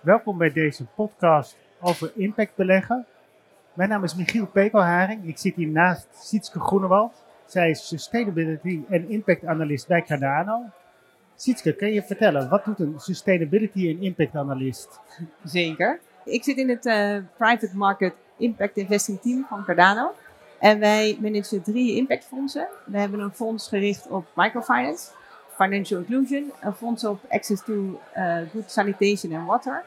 Welkom 0.00 0.38
bij 0.38 0.52
deze 0.52 0.84
podcast 0.84 1.56
over 1.80 2.12
impact 2.16 2.54
beleggen. 2.54 3.06
Mijn 3.72 3.88
naam 3.88 4.04
is 4.04 4.14
Michiel 4.14 4.46
Pekelharing. 4.46 5.28
Ik 5.28 5.38
zit 5.38 5.54
hier 5.54 5.68
naast 5.68 6.06
Sietske 6.12 6.60
Groenewald. 6.60 7.22
Zij 7.46 7.70
is 7.70 7.88
Sustainability 7.88 8.80
en 8.88 9.10
Impact 9.10 9.44
Analyst 9.44 9.86
bij 9.86 10.02
Cardano. 10.02 10.62
Sietske, 11.36 11.72
kan 11.74 11.92
je 11.92 12.02
vertellen, 12.02 12.48
wat 12.48 12.64
doet 12.64 12.78
een 12.78 12.94
Sustainability 12.96 13.88
en 13.88 14.02
Impact 14.02 14.36
Analyst? 14.36 15.00
Zeker. 15.44 16.00
Ik 16.24 16.44
zit 16.44 16.56
in 16.56 16.68
het 16.68 16.86
uh, 16.86 17.16
Private 17.36 17.76
Market 17.76 18.14
Impact 18.36 18.76
Investing 18.76 19.20
Team 19.20 19.46
van 19.48 19.64
Cardano. 19.64 20.14
En 20.58 20.78
wij 20.78 21.18
managen 21.20 21.62
drie 21.62 21.96
impactfondsen. 21.96 22.68
We 22.84 22.98
hebben 22.98 23.20
een 23.20 23.34
fonds 23.34 23.68
gericht 23.68 24.08
op 24.08 24.26
microfinance, 24.34 25.10
financial 25.56 26.00
inclusion, 26.00 26.52
een 26.60 26.74
fonds 26.74 27.04
op 27.04 27.20
access 27.28 27.64
to 27.64 28.00
uh, 28.16 28.36
good 28.52 28.70
sanitation 28.70 29.34
and 29.34 29.46
water 29.46 29.84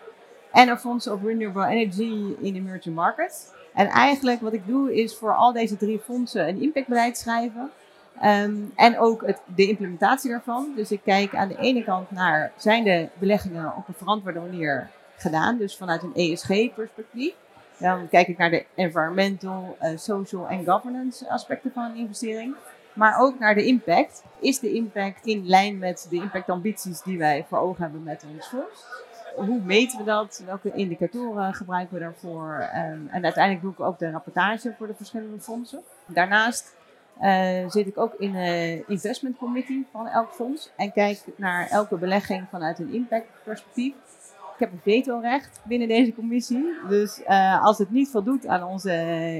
en 0.52 0.70
een 0.70 0.80
fonds 0.80 1.08
op 1.08 1.24
renewable 1.24 1.68
energy 1.68 2.36
in 2.40 2.56
emerging 2.56 2.96
markets. 2.96 3.46
En 3.74 3.88
eigenlijk 3.88 4.42
wat 4.42 4.54
ik 4.54 4.68
doe 4.68 4.96
is 4.96 5.16
voor 5.16 5.36
al 5.36 5.54
deze 5.54 5.78
drie 5.78 6.00
fondsen 6.00 6.48
een 6.48 6.62
impactbeleid 6.62 7.18
schrijven. 7.18 7.72
Um, 8.24 8.72
en 8.76 9.00
ook 9.00 9.26
het, 9.26 9.42
de 9.56 9.68
implementatie 9.68 10.30
daarvan. 10.30 10.72
Dus 10.76 10.92
ik 10.92 11.02
kijk 11.04 11.36
aan 11.36 11.48
de 11.48 11.58
ene 11.58 11.84
kant 11.84 12.12
naar 12.12 12.52
zijn 12.58 12.84
de 12.84 13.08
beleggingen 13.14 13.76
op 13.76 13.88
een 13.88 13.94
verantwoorde 13.94 14.40
manier 14.40 14.90
gedaan, 15.18 15.58
dus 15.58 15.78
vanuit 15.78 16.04
een 16.04 16.16
ESG-perspectief. 16.16 17.34
Dan 17.78 18.10
kijk 18.10 18.28
ik 18.28 18.38
naar 18.38 18.50
de 18.50 18.66
environmental, 18.76 19.78
uh, 19.82 19.90
social 19.98 20.48
en 20.48 20.66
governance 20.66 21.30
aspecten 21.30 21.72
van 21.74 21.84
een 21.84 21.96
investering. 21.96 22.56
Maar 22.94 23.20
ook 23.20 23.40
naar 23.40 23.56
de 23.56 23.66
impact. 23.66 24.24
Is 24.40 24.60
de 24.60 24.74
impact 24.74 25.26
in 25.26 25.48
lijn 25.48 25.78
met 25.78 26.08
de 26.10 26.16
impactambities 26.16 27.02
die 27.02 27.18
wij 27.18 27.46
voor 27.50 27.58
ogen 27.58 27.84
hebben 27.84 28.04
met 28.04 28.26
ons 28.34 28.48
fonds? 28.48 28.86
Hoe 29.36 29.62
meten 29.64 29.98
we 29.98 30.04
dat? 30.04 30.44
Welke 30.46 30.72
indicatoren 30.72 31.54
gebruiken 31.54 31.94
we 31.94 32.00
daarvoor? 32.00 32.70
Um, 32.76 33.08
en 33.12 33.24
uiteindelijk 33.24 33.62
doe 33.62 33.72
ik 33.72 33.80
ook 33.80 34.00
de 34.00 34.12
rapportage 34.12 34.74
voor 34.78 34.88
de 34.88 34.94
verschillende 34.94 35.40
fondsen. 35.40 35.82
Daarnaast 36.06 36.76
uh, 37.22 37.70
zit 37.70 37.88
ik 37.88 37.98
ook 37.98 38.14
in 38.14 38.32
de 38.32 38.84
investment 38.88 39.38
committee 39.38 39.88
van 39.92 40.08
elk 40.08 40.32
fonds 40.32 40.72
en 40.76 40.92
kijk 40.92 41.24
naar 41.36 41.68
elke 41.68 41.98
belegging 41.98 42.48
vanuit 42.50 42.80
een 42.80 42.94
impact 42.94 43.28
perspectief 43.44 43.94
ik 44.54 44.68
heb 44.68 44.72
een 44.72 44.94
vetorecht 44.94 45.62
binnen 45.64 45.88
deze 45.88 46.14
commissie. 46.14 46.74
Dus 46.90 47.20
uh, 47.20 47.64
als 47.64 47.78
het 47.78 47.92
niet 47.92 48.10
voldoet 48.10 48.48
aan 48.48 48.64
onze 48.64 48.94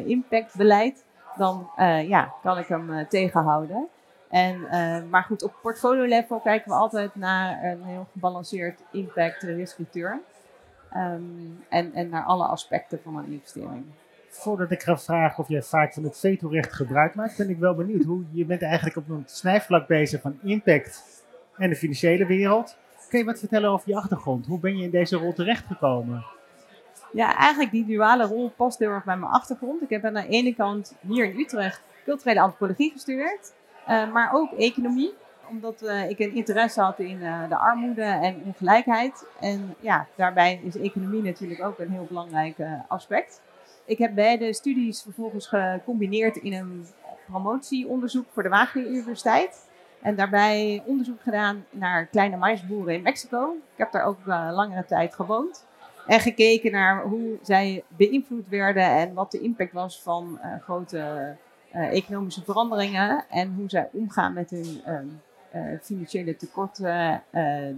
impactbeleid, 0.06 1.04
dan 1.38 1.70
ja, 2.08 2.34
kan 2.42 2.58
ik 2.58 2.68
hem 2.68 3.08
tegenhouden. 3.10 3.88
En, 4.32 4.68
maar 5.10 5.24
goed, 5.24 5.44
op 5.44 5.54
portfolio 5.62 6.06
level 6.06 6.40
kijken 6.40 6.72
we 6.72 6.78
altijd 6.78 7.16
naar 7.16 7.64
een 7.64 7.84
heel 7.84 8.08
gebalanceerd 8.12 8.80
impact 8.92 9.44
risk 9.44 9.78
return. 9.78 10.22
Um, 10.96 11.64
en, 11.70 11.94
en 11.94 12.10
naar 12.10 12.24
alle 12.24 12.46
aspecten 12.46 13.00
van 13.04 13.18
een 13.18 13.32
investering. 13.32 13.86
Voordat 14.30 14.72
ik 14.72 14.82
ga 14.82 14.98
vragen 14.98 15.44
of 15.44 15.50
jij 15.50 15.62
vaak 15.62 15.94
van 15.94 16.04
het 16.04 16.20
vetorecht 16.20 16.74
gebruik 16.74 17.16
maakt, 17.16 17.38
ben 17.38 17.50
ik 17.50 17.58
wel 17.58 17.76
benieuwd 17.76 18.04
hoe 18.04 18.24
je 18.32 18.46
bent 18.46 18.62
eigenlijk 18.62 18.96
op 18.96 19.10
een 19.10 19.24
snijvlak 19.26 19.88
bezig 19.88 20.22
van 20.22 20.40
impact 20.44 21.24
en 21.58 21.70
de 21.70 21.76
financiële 21.76 22.26
wereld. 22.26 22.78
Kun 23.10 23.20
je 23.20 23.26
wat 23.26 23.40
vertellen 23.40 23.70
over 23.70 23.90
je 23.90 23.96
achtergrond? 23.96 24.46
Hoe 24.46 24.60
ben 24.60 24.78
je 24.78 24.84
in 24.84 24.90
deze 24.90 25.18
rol 25.18 25.34
terechtgekomen? 25.34 26.26
Ja, 27.12 27.36
eigenlijk 27.38 27.72
die 27.72 27.86
duale 27.86 28.26
rol 28.26 28.50
past 28.50 28.80
heel 28.80 28.90
erg 28.90 29.04
bij 29.04 29.18
mijn 29.18 29.32
achtergrond. 29.32 29.82
Ik 29.82 29.90
heb 29.90 30.06
aan 30.06 30.14
de 30.14 30.28
ene 30.28 30.56
kant 30.56 30.96
hier 31.08 31.26
in 31.26 31.40
Utrecht 31.40 31.82
culturele 32.04 32.42
antropologie 32.42 32.92
gestudeerd, 32.92 33.54
maar 33.88 34.30
ook 34.34 34.52
economie 34.52 35.14
omdat 35.52 35.82
uh, 35.84 36.10
ik 36.10 36.20
een 36.20 36.36
interesse 36.36 36.82
had 36.82 37.00
in 37.00 37.18
uh, 37.18 37.50
de 37.50 37.58
armoede 37.58 38.02
en 38.02 38.42
ongelijkheid. 38.46 39.26
En 39.40 39.76
ja, 39.80 40.08
daarbij 40.16 40.62
is 40.64 40.78
economie 40.78 41.22
natuurlijk 41.22 41.64
ook 41.64 41.80
een 41.80 41.92
heel 41.92 42.06
belangrijk 42.08 42.56
aspect. 42.88 43.42
Ik 43.86 43.98
heb 43.98 44.16
beide 44.16 44.54
studies 44.54 45.02
vervolgens 45.02 45.48
gecombineerd 45.48 46.36
in 46.36 46.54
een 46.54 46.86
promotieonderzoek 47.26 48.26
voor 48.32 48.44
de 48.44 48.50
Wageningen 48.50 48.94
Universiteit. 48.94 49.70
En 50.02 50.16
daarbij 50.16 50.84
onderzoek 50.86 51.22
gedaan 51.22 51.66
naar 51.70 52.06
kleine 52.06 52.38
maisboeren 52.38 52.94
in 52.94 53.02
Mexico. 53.02 53.52
Ik 53.52 53.78
heb 53.78 53.92
daar 53.92 54.04
ook 54.04 54.26
langere 54.26 54.86
tijd 54.86 55.16
gewoond. 55.16 55.66
En 56.08 56.20
gekeken 56.20 56.72
naar 56.72 57.04
hoe 57.04 57.38
zij 57.42 57.84
beïnvloed 57.88 58.48
werden 58.50 58.84
en 58.84 59.14
wat 59.14 59.32
de 59.32 59.40
impact 59.40 59.74
was 59.74 60.02
van 60.02 60.40
grote 60.62 61.36
economische 61.72 62.44
veranderingen. 62.44 63.26
En 63.30 63.54
hoe 63.54 63.70
zij 63.70 63.90
omgaan 63.92 64.34
met 64.34 64.50
hun 64.50 64.82
ehm, 64.86 65.78
financiële 65.82 66.36
tekorten, 66.36 67.24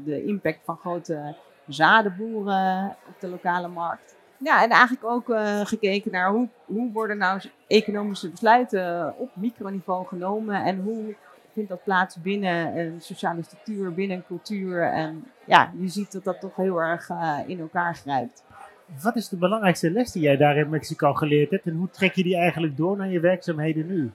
de 0.05 0.23
impact 0.25 0.59
van 0.63 0.77
grote 0.77 1.35
zadenboeren 1.67 2.95
op 3.07 3.19
de 3.19 3.27
lokale 3.27 3.67
markt. 3.67 4.15
Ja, 4.37 4.63
en 4.63 4.69
eigenlijk 4.69 5.03
ook 5.03 5.25
gekeken 5.67 6.11
naar 6.11 6.29
hoe, 6.29 6.47
hoe 6.65 6.91
worden 6.91 7.17
nou 7.17 7.41
economische 7.67 8.29
besluiten 8.29 9.17
op 9.17 9.29
microniveau 9.35 10.07
genomen 10.07 10.63
en 10.63 10.81
hoe 10.81 11.15
vindt 11.53 11.69
dat 11.69 11.83
plaats 11.83 12.21
binnen 12.21 12.77
een 12.77 13.01
sociale 13.01 13.43
structuur, 13.43 13.93
binnen 13.93 14.17
een 14.17 14.25
cultuur. 14.25 14.83
En 14.83 15.25
ja, 15.45 15.71
je 15.79 15.87
ziet 15.87 16.11
dat 16.11 16.23
dat 16.23 16.39
toch 16.39 16.55
heel 16.55 16.81
erg 16.81 17.09
in 17.45 17.59
elkaar 17.59 17.95
grijpt. 17.95 18.43
Wat 19.01 19.15
is 19.15 19.29
de 19.29 19.37
belangrijkste 19.37 19.91
les 19.91 20.11
die 20.11 20.21
jij 20.21 20.37
daar 20.37 20.57
in 20.57 20.69
Mexico 20.69 21.13
geleerd 21.13 21.51
hebt 21.51 21.65
en 21.65 21.75
hoe 21.75 21.89
trek 21.89 22.13
je 22.13 22.23
die 22.23 22.37
eigenlijk 22.37 22.77
door 22.77 22.97
naar 22.97 23.09
je 23.09 23.19
werkzaamheden 23.19 23.87
nu? 23.87 24.11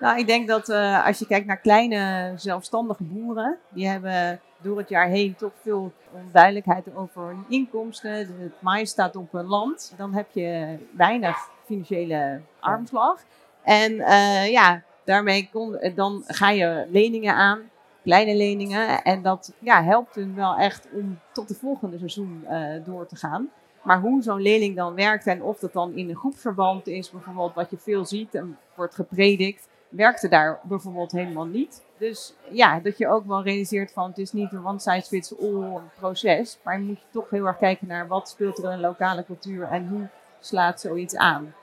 Nou, 0.00 0.18
ik 0.18 0.26
denk 0.26 0.48
dat 0.48 0.68
uh, 0.68 1.06
als 1.06 1.18
je 1.18 1.26
kijkt 1.26 1.46
naar 1.46 1.56
kleine 1.56 2.32
zelfstandige 2.36 3.02
boeren, 3.02 3.56
die 3.68 3.88
hebben 3.88 4.40
door 4.62 4.78
het 4.78 4.88
jaar 4.88 5.08
heen 5.08 5.34
toch 5.34 5.52
veel 5.62 5.92
onduidelijkheid 6.12 6.94
over 6.94 7.26
hun 7.26 7.44
inkomsten. 7.48 8.12
Het 8.12 8.52
maïs 8.58 8.90
staat 8.90 9.16
op 9.16 9.32
hun 9.32 9.46
land. 9.46 9.94
Dan 9.96 10.14
heb 10.14 10.26
je 10.32 10.78
weinig 10.96 11.36
financiële 11.64 12.40
armslag. 12.60 13.22
En 13.62 13.92
uh, 13.92 14.50
ja, 14.50 14.82
daarmee 15.04 15.48
kon, 15.52 15.76
eh, 15.76 15.96
dan 15.96 16.22
ga 16.26 16.50
je 16.50 16.86
leningen 16.90 17.34
aan, 17.34 17.60
kleine 18.02 18.36
leningen. 18.36 19.02
En 19.02 19.22
dat 19.22 19.52
ja, 19.58 19.82
helpt 19.82 20.14
hun 20.14 20.34
wel 20.34 20.56
echt 20.56 20.88
om 20.92 21.18
tot 21.32 21.48
de 21.48 21.54
volgende 21.54 21.98
seizoen 21.98 22.46
door 22.84 23.06
te 23.06 23.16
gaan. 23.16 23.50
Maar 23.82 24.00
hoe 24.00 24.22
zo'n 24.22 24.42
lening 24.42 24.76
dan 24.76 24.94
werkt 24.94 25.26
en 25.26 25.42
of 25.42 25.58
dat 25.58 25.72
dan 25.72 25.92
in 25.92 26.08
een 26.08 26.16
groepsverband 26.16 26.86
is, 26.86 27.10
bijvoorbeeld 27.10 27.54
wat 27.54 27.70
je 27.70 27.76
veel 27.78 28.04
ziet 28.04 28.34
en 28.34 28.58
wordt 28.74 28.94
gepredikt, 28.94 29.68
werkte 29.88 30.28
daar 30.28 30.60
bijvoorbeeld 30.62 31.12
helemaal 31.12 31.46
niet. 31.46 31.84
Dus 31.98 32.34
ja, 32.50 32.80
dat 32.80 32.98
je 32.98 33.08
ook 33.08 33.26
wel 33.26 33.42
realiseert 33.42 33.92
van 33.92 34.08
het 34.08 34.18
is 34.18 34.32
niet 34.32 34.52
een 34.52 34.66
one 34.66 34.78
size 34.78 35.08
fits 35.08 35.40
all 35.40 35.80
proces, 35.98 36.58
maar 36.64 36.78
je 36.78 36.84
moet 36.84 37.06
toch 37.10 37.30
heel 37.30 37.46
erg 37.46 37.58
kijken 37.58 37.86
naar 37.86 38.08
wat 38.08 38.28
speelt 38.28 38.58
er 38.58 38.64
in 38.64 38.70
een 38.70 38.80
lokale 38.80 39.24
cultuur 39.24 39.62
en 39.62 39.88
hoe 39.88 40.08
slaat 40.40 40.80
zoiets 40.80 41.16
aan 41.16 41.54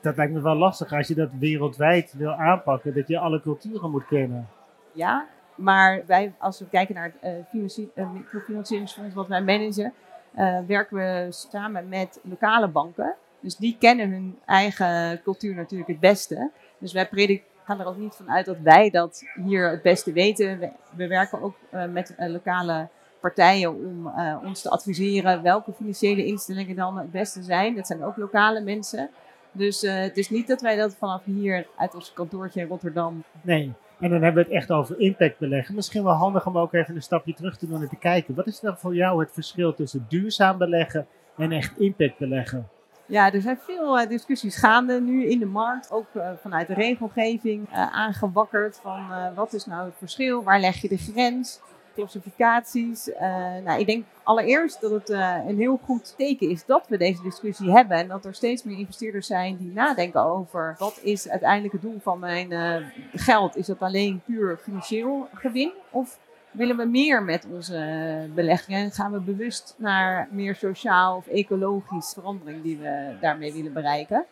dat 0.00 0.16
lijkt 0.16 0.32
me 0.32 0.40
wel 0.40 0.54
lastig 0.54 0.92
als 0.92 1.08
je 1.08 1.14
dat 1.14 1.28
wereldwijd 1.38 2.12
wil 2.12 2.32
aanpakken, 2.32 2.94
dat 2.94 3.08
je 3.08 3.18
alle 3.18 3.40
culturen 3.40 3.90
moet 3.90 4.06
kennen. 4.06 4.48
Ja, 4.92 5.26
maar 5.54 6.02
wij, 6.06 6.32
als 6.38 6.58
we 6.58 6.68
kijken 6.68 6.94
naar 6.94 7.12
het 7.20 7.46
uh, 7.94 8.10
microfinancieringsfonds 8.12 9.14
wat 9.14 9.28
wij 9.28 9.42
managen, 9.42 9.92
uh, 10.38 10.58
werken 10.66 10.96
we 10.96 11.26
samen 11.30 11.88
met 11.88 12.20
lokale 12.22 12.68
banken. 12.68 13.14
Dus 13.40 13.56
die 13.56 13.76
kennen 13.78 14.10
hun 14.10 14.38
eigen 14.46 15.22
cultuur 15.22 15.54
natuurlijk 15.54 15.90
het 15.90 16.00
beste. 16.00 16.50
Dus 16.78 16.92
wij 16.92 17.42
gaan 17.64 17.80
er 17.80 17.86
ook 17.86 17.96
niet 17.96 18.14
van 18.14 18.30
uit 18.30 18.46
dat 18.46 18.58
wij 18.62 18.90
dat 18.90 19.22
hier 19.44 19.70
het 19.70 19.82
beste 19.82 20.12
weten. 20.12 20.58
We, 20.58 20.70
we 20.96 21.06
werken 21.06 21.42
ook 21.42 21.56
uh, 21.74 21.84
met 21.84 22.14
lokale 22.16 22.88
partijen 23.20 23.74
om 23.74 24.12
ons 24.44 24.62
te 24.62 24.70
adviseren 24.70 25.42
welke 25.42 25.72
financiële 25.72 26.26
instellingen 26.26 26.76
dan 26.76 26.98
het 26.98 27.10
beste 27.10 27.42
zijn. 27.42 27.74
Dat 27.74 27.86
zijn 27.86 28.04
ook 28.04 28.16
lokale 28.16 28.60
mensen. 28.60 29.10
Dus 29.52 29.80
het 29.80 30.16
is 30.16 30.30
niet 30.30 30.46
dat 30.46 30.60
wij 30.60 30.76
dat 30.76 30.94
vanaf 30.94 31.24
hier 31.24 31.66
uit 31.76 31.94
ons 31.94 32.12
kantoortje 32.12 32.60
in 32.60 32.66
Rotterdam. 32.68 33.22
Nee, 33.40 33.72
en 34.00 34.10
dan 34.10 34.22
hebben 34.22 34.44
we 34.44 34.48
het 34.48 34.58
echt 34.58 34.70
over 34.70 35.00
impact 35.00 35.38
beleggen. 35.38 35.74
Misschien 35.74 36.04
wel 36.04 36.12
handig 36.12 36.46
om 36.46 36.58
ook 36.58 36.72
even 36.72 36.94
een 36.94 37.02
stapje 37.02 37.34
terug 37.34 37.56
te 37.56 37.66
doen 37.66 37.82
en 37.82 37.88
te 37.88 37.96
kijken. 37.96 38.34
Wat 38.34 38.46
is 38.46 38.60
dan 38.60 38.78
voor 38.78 38.94
jou 38.94 39.20
het 39.20 39.32
verschil 39.32 39.74
tussen 39.74 40.06
duurzaam 40.08 40.58
beleggen 40.58 41.06
en 41.36 41.52
echt 41.52 41.78
impact 41.78 42.18
beleggen? 42.18 42.68
Ja, 43.06 43.32
er 43.32 43.40
zijn 43.40 43.58
veel 43.58 44.00
uh, 44.00 44.08
discussies 44.08 44.56
gaande 44.56 45.00
nu 45.00 45.26
in 45.26 45.38
de 45.38 45.46
markt, 45.46 45.90
ook 45.90 46.06
uh, 46.14 46.30
vanuit 46.40 46.66
de 46.66 46.74
regelgeving 46.74 47.68
aangewakkerd 47.72 48.78
van 48.82 49.06
wat 49.34 49.52
is 49.52 49.66
nou 49.66 49.84
het 49.84 49.94
verschil, 49.98 50.42
waar 50.42 50.60
leg 50.60 50.76
je 50.76 50.88
de 50.88 50.96
grens 50.96 51.60
klassificaties. 51.94 53.08
Uh, 53.08 53.20
nou, 53.64 53.80
ik 53.80 53.86
denk 53.86 54.04
allereerst 54.22 54.80
dat 54.80 54.90
het 54.90 55.10
uh, 55.10 55.36
een 55.46 55.58
heel 55.58 55.80
goed 55.84 56.14
teken 56.16 56.50
is 56.50 56.64
dat 56.64 56.86
we 56.88 56.96
deze 56.96 57.22
discussie 57.22 57.70
hebben. 57.70 57.96
En 57.96 58.08
dat 58.08 58.24
er 58.24 58.34
steeds 58.34 58.62
meer 58.62 58.78
investeerders 58.78 59.26
zijn 59.26 59.56
die 59.56 59.72
nadenken 59.72 60.24
over 60.24 60.74
wat 60.78 61.00
is 61.02 61.28
uiteindelijk 61.28 61.72
het 61.72 61.82
doel 61.82 61.98
van 62.02 62.18
mijn 62.18 62.50
uh, 62.50 62.76
geld. 63.14 63.56
Is 63.56 63.66
dat 63.66 63.80
alleen 63.80 64.22
puur 64.24 64.58
financieel 64.62 65.28
gewin? 65.34 65.72
Of 65.90 66.18
willen 66.50 66.76
we 66.76 66.84
meer 66.84 67.22
met 67.22 67.46
onze 67.52 68.28
beleggingen? 68.34 68.80
En 68.80 68.90
gaan 68.90 69.12
we 69.12 69.20
bewust 69.20 69.74
naar 69.78 70.28
meer 70.30 70.54
sociaal 70.54 71.16
of 71.16 71.26
ecologisch 71.26 72.12
verandering 72.12 72.62
die 72.62 72.78
we 72.78 73.16
daarmee 73.20 73.52
willen 73.52 73.72
bereiken? 73.72 74.24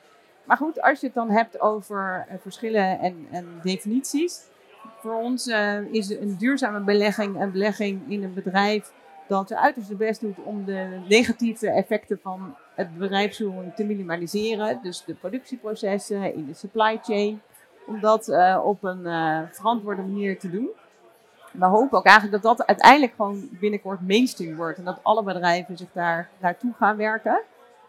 Maar 0.45 0.57
goed, 0.57 0.83
als 0.83 1.01
je 1.01 1.07
het 1.07 1.15
dan 1.15 1.31
hebt 1.31 1.61
over 1.61 2.27
verschillen 2.41 2.99
en, 2.99 3.27
en 3.31 3.47
definities 3.63 4.41
voor 5.01 5.15
ons 5.15 5.47
uh, 5.47 5.81
is 5.93 6.11
een 6.11 6.37
duurzame 6.39 6.81
belegging 6.81 7.41
een 7.41 7.53
belegging 7.53 8.01
in 8.09 8.23
een 8.23 8.35
bedrijf 8.35 8.93
dat 9.29 9.49
het 9.49 9.99
best 9.99 10.21
doet 10.21 10.37
om 10.45 10.65
de 10.65 11.01
negatieve 11.09 11.71
effecten 11.71 12.19
van 12.23 12.57
het 12.75 12.99
bedrijfsvoering 12.99 13.75
te 13.75 13.85
minimaliseren. 13.85 14.79
Dus 14.83 15.05
de 15.05 15.15
productieprocessen 15.15 16.35
in 16.35 16.47
de 16.47 16.55
supply 16.55 16.99
chain. 17.03 17.41
Om 17.87 18.01
dat 18.01 18.29
uh, 18.29 18.61
op 18.65 18.85
een 18.85 19.01
uh, 19.01 19.41
verantwoorde 19.51 20.03
manier 20.03 20.39
te 20.39 20.51
doen. 20.51 20.69
We 21.53 21.65
hopen 21.65 21.99
ook 21.99 22.05
eigenlijk 22.05 22.43
dat 22.43 22.57
dat 22.57 22.67
uiteindelijk 22.67 23.13
gewoon 23.17 23.49
binnenkort 23.51 24.01
mainstream 24.09 24.57
wordt. 24.57 24.79
En 24.79 24.85
dat 24.85 25.01
alle 25.03 25.23
bedrijven 25.23 25.77
zich 25.77 25.93
daar 25.93 26.29
naartoe 26.39 26.73
gaan 26.79 26.97
werken. 26.97 27.41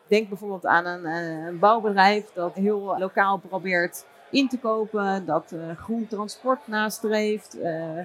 Denk 0.07 0.29
bijvoorbeeld 0.29 0.65
aan 0.65 0.85
een, 0.85 1.05
eh, 1.05 1.45
een 1.45 1.59
bouwbedrijf 1.59 2.25
dat 2.33 2.55
heel 2.55 2.95
lokaal 2.97 3.37
probeert 3.37 4.05
in 4.31 4.47
te 4.47 4.57
kopen. 4.57 5.25
Dat 5.25 5.51
uh, 5.53 5.77
groen 5.77 6.07
transport 6.07 6.67
nastreeft. 6.67 7.57
Uh, 7.57 7.99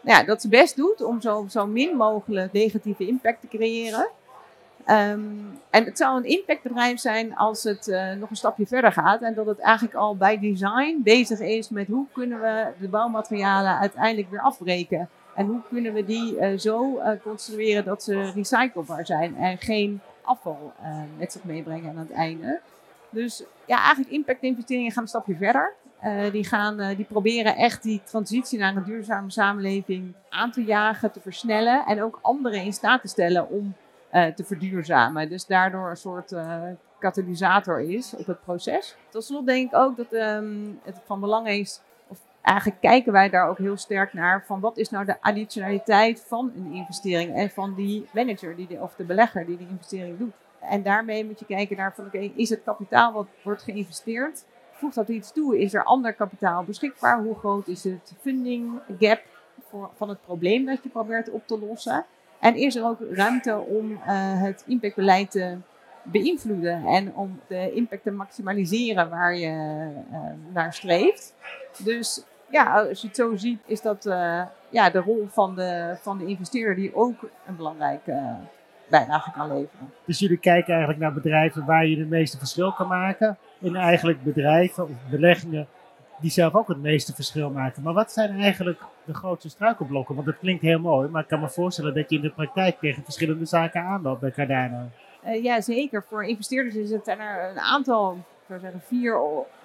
ja, 0.00 0.22
dat 0.24 0.40
ze 0.40 0.48
best 0.48 0.76
doet 0.76 1.02
om 1.02 1.20
zo, 1.20 1.46
zo 1.48 1.66
min 1.66 1.96
mogelijk 1.96 2.52
negatieve 2.52 3.06
impact 3.06 3.40
te 3.40 3.48
creëren. 3.48 4.08
Um, 4.88 5.60
en 5.70 5.84
het 5.84 5.98
zou 5.98 6.16
een 6.16 6.24
impactbedrijf 6.24 7.00
zijn 7.00 7.36
als 7.36 7.62
het 7.62 7.86
uh, 7.86 8.12
nog 8.12 8.30
een 8.30 8.36
stapje 8.36 8.66
verder 8.66 8.92
gaat. 8.92 9.22
En 9.22 9.34
dat 9.34 9.46
het 9.46 9.58
eigenlijk 9.58 9.96
al 9.96 10.16
bij 10.16 10.38
design 10.38 11.00
bezig 11.04 11.40
is 11.40 11.68
met 11.68 11.86
hoe 11.86 12.06
kunnen 12.12 12.40
we 12.40 12.66
de 12.78 12.88
bouwmaterialen 12.88 13.78
uiteindelijk 13.78 14.30
weer 14.30 14.40
afbreken. 14.40 15.08
En 15.34 15.46
hoe 15.46 15.60
kunnen 15.68 15.92
we 15.92 16.04
die 16.04 16.58
zo 16.58 16.98
uh, 16.98 17.10
construeren 17.22 17.84
dat 17.84 18.02
ze 18.02 18.30
recyclebaar 18.34 19.06
zijn 19.06 19.36
en 19.36 19.58
geen 19.58 20.00
afval 20.22 20.72
met 21.18 21.32
zich 21.32 21.44
meebrengen 21.44 21.90
aan 21.90 21.98
het 21.98 22.12
einde. 22.12 22.60
Dus 23.16 23.42
ja, 23.66 23.76
eigenlijk 23.78 24.10
impactinvesteringen 24.10 24.92
gaan 24.92 25.02
een 25.02 25.08
stapje 25.08 25.36
verder. 25.36 25.74
Uh, 26.04 26.30
die, 26.30 26.44
gaan, 26.44 26.80
uh, 26.80 26.96
die 26.96 27.04
proberen 27.04 27.56
echt 27.56 27.82
die 27.82 28.02
transitie 28.04 28.58
naar 28.58 28.76
een 28.76 28.84
duurzame 28.84 29.30
samenleving 29.30 30.14
aan 30.28 30.50
te 30.50 30.64
jagen, 30.64 31.12
te 31.12 31.20
versnellen 31.20 31.84
en 31.86 32.02
ook 32.02 32.18
anderen 32.22 32.62
in 32.62 32.72
staat 32.72 33.00
te 33.00 33.08
stellen 33.08 33.48
om 33.48 33.74
uh, 34.12 34.26
te 34.26 34.44
verduurzamen. 34.44 35.28
Dus 35.28 35.46
daardoor 35.46 35.90
een 35.90 35.96
soort 35.96 36.34
katalysator 36.98 37.80
is 37.80 38.14
op 38.16 38.26
het 38.26 38.44
proces. 38.44 38.96
Tot 39.08 39.24
slot 39.24 39.46
denk 39.46 39.72
ik 39.72 39.78
ook 39.78 39.96
dat 39.96 40.12
um, 40.12 40.80
het 40.82 41.00
van 41.04 41.20
belang 41.20 41.48
is, 41.48 41.80
of 42.08 42.18
eigenlijk 42.42 42.80
kijken 42.80 43.12
wij 43.12 43.30
daar 43.30 43.48
ook 43.48 43.58
heel 43.58 43.76
sterk 43.76 44.12
naar, 44.12 44.44
van 44.46 44.60
wat 44.60 44.78
is 44.78 44.90
nou 44.90 45.04
de 45.04 45.20
additionaliteit 45.20 46.24
van 46.28 46.52
een 46.56 46.72
investering 46.72 47.34
en 47.34 47.50
van 47.50 47.74
die 47.74 48.06
manager 48.12 48.56
die 48.56 48.66
de, 48.66 48.78
of 48.80 48.94
de 48.94 49.04
belegger 49.04 49.46
die 49.46 49.56
de 49.56 49.66
investering 49.68 50.18
doet. 50.18 50.34
En 50.60 50.82
daarmee 50.82 51.24
moet 51.24 51.38
je 51.38 51.44
kijken 51.44 51.76
naar 51.76 51.94
is 52.34 52.50
het 52.50 52.62
kapitaal 52.64 53.12
wat 53.12 53.26
wordt 53.42 53.62
geïnvesteerd 53.62 54.44
voegt 54.76 54.94
dat 54.94 55.08
iets 55.08 55.32
toe? 55.32 55.60
Is 55.60 55.74
er 55.74 55.84
ander 55.84 56.12
kapitaal 56.12 56.64
beschikbaar? 56.64 57.22
Hoe 57.22 57.34
groot 57.34 57.68
is 57.68 57.84
het 57.84 58.14
funding 58.20 58.80
gap 58.98 59.20
voor, 59.68 59.90
van 59.96 60.08
het 60.08 60.22
probleem 60.24 60.64
dat 60.64 60.82
je 60.82 60.88
probeert 60.88 61.30
op 61.30 61.46
te 61.46 61.58
lossen? 61.58 62.04
En 62.40 62.54
is 62.54 62.76
er 62.76 62.84
ook 62.84 62.98
ruimte 63.10 63.58
om 63.58 63.90
uh, 63.90 63.98
het 64.42 64.64
impactbeleid 64.66 65.30
te 65.30 65.56
beïnvloeden 66.02 66.86
en 66.86 67.14
om 67.14 67.40
de 67.46 67.72
impact 67.72 68.02
te 68.02 68.10
maximaliseren 68.10 69.10
waar 69.10 69.36
je 69.36 69.48
uh, 70.12 70.18
naar 70.52 70.74
streeft? 70.74 71.34
Dus 71.84 72.24
ja, 72.50 72.80
als 72.88 73.00
je 73.00 73.06
het 73.06 73.16
zo 73.16 73.36
ziet, 73.36 73.60
is 73.66 73.80
dat 73.80 74.06
uh, 74.06 74.42
ja, 74.68 74.90
de 74.90 74.98
rol 74.98 75.26
van 75.28 75.54
de, 75.54 75.96
van 76.00 76.18
de 76.18 76.26
investeerder 76.26 76.74
die 76.74 76.94
ook 76.94 77.22
een 77.46 77.56
belangrijke 77.56 78.36
bijdrage 78.88 79.30
kan 79.30 79.48
leveren. 79.48 79.92
Dus 80.04 80.18
jullie 80.18 80.38
kijken 80.38 80.70
eigenlijk 80.70 81.00
naar 81.00 81.12
bedrijven 81.12 81.64
waar 81.64 81.86
je 81.86 81.98
het 81.98 82.08
meeste 82.08 82.38
verschil 82.38 82.72
kan 82.72 82.88
maken. 82.88 83.38
En 83.62 83.76
eigenlijk 83.76 84.22
bedrijven 84.22 84.82
of 84.84 84.90
beleggingen 85.10 85.66
die 86.20 86.30
zelf 86.30 86.54
ook 86.54 86.68
het 86.68 86.82
meeste 86.82 87.14
verschil 87.14 87.50
maken. 87.50 87.82
Maar 87.82 87.92
wat 87.92 88.12
zijn 88.12 88.40
eigenlijk 88.40 88.80
de 89.04 89.14
grootste 89.14 89.48
struikelblokken? 89.48 90.14
Want 90.14 90.26
dat 90.26 90.38
klinkt 90.38 90.62
heel 90.62 90.78
mooi, 90.78 91.08
maar 91.08 91.22
ik 91.22 91.28
kan 91.28 91.40
me 91.40 91.48
voorstellen 91.48 91.94
dat 91.94 92.10
je 92.10 92.16
in 92.16 92.22
de 92.22 92.30
praktijk 92.30 92.78
tegen 92.78 93.04
verschillende 93.04 93.44
zaken 93.44 93.82
aanloopt 93.82 94.20
bij 94.20 94.30
Cardano. 94.30 94.88
Uh, 95.26 95.42
ja, 95.42 95.60
zeker. 95.60 96.04
Voor 96.08 96.24
investeerders 96.24 96.74
is 96.74 96.90
het 96.90 97.08
er 97.08 97.50
een 97.50 97.58
aantal, 97.58 98.12
ik 98.12 98.46
zou 98.46 98.60
zeggen 98.60 98.80
vier 98.80 99.18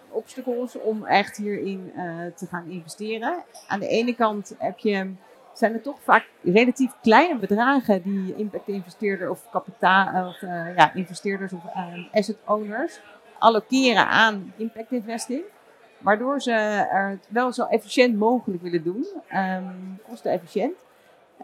obstacles 0.10 0.80
om 0.80 1.06
echt 1.06 1.38
hierin 1.38 1.92
uh, 1.96 2.04
te 2.36 2.46
gaan 2.46 2.70
investeren. 2.70 3.44
Aan 3.68 3.80
de 3.80 3.88
ene 3.88 4.16
kant 4.16 4.56
heb 4.58 4.80
je 4.80 5.12
zijn 5.54 5.74
er 5.74 5.82
toch 5.82 5.98
vaak 6.02 6.26
relatief 6.44 6.92
kleine 7.02 7.40
bedragen 7.40 8.02
die 8.02 8.36
impact-investeerder 8.36 9.30
of 9.30 9.50
kapitaal 9.50 10.28
of 10.28 10.42
uh, 10.42 10.76
ja, 10.76 10.94
investeerders 10.94 11.54
of 11.54 11.64
uh, 11.66 12.14
asset 12.14 12.38
owners 12.46 13.00
allokeren 13.40 14.08
aan 14.08 14.54
impact 14.58 14.92
investing. 14.92 15.44
Waardoor 15.98 16.42
ze 16.42 16.52
het 16.92 17.28
wel 17.30 17.52
zo 17.52 17.66
efficiënt 17.66 18.18
mogelijk 18.18 18.62
willen 18.62 18.84
doen, 18.84 19.08
um, 19.34 20.00
kostenefficiënt. 20.08 20.78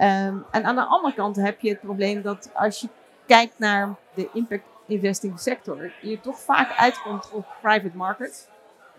Um, 0.01 0.45
en 0.51 0.63
aan 0.63 0.75
de 0.75 0.85
andere 0.85 1.13
kant 1.13 1.35
heb 1.35 1.59
je 1.59 1.69
het 1.69 1.79
probleem 1.79 2.21
dat 2.21 2.49
als 2.53 2.81
je 2.81 2.87
kijkt 3.25 3.59
naar 3.59 3.95
de 4.13 4.29
impact 4.33 4.63
investing 4.87 5.39
sector, 5.39 5.91
je 6.01 6.19
toch 6.19 6.39
vaak 6.39 6.77
uitkomt 6.77 7.31
op 7.31 7.45
private 7.61 7.97
markets. 7.97 8.47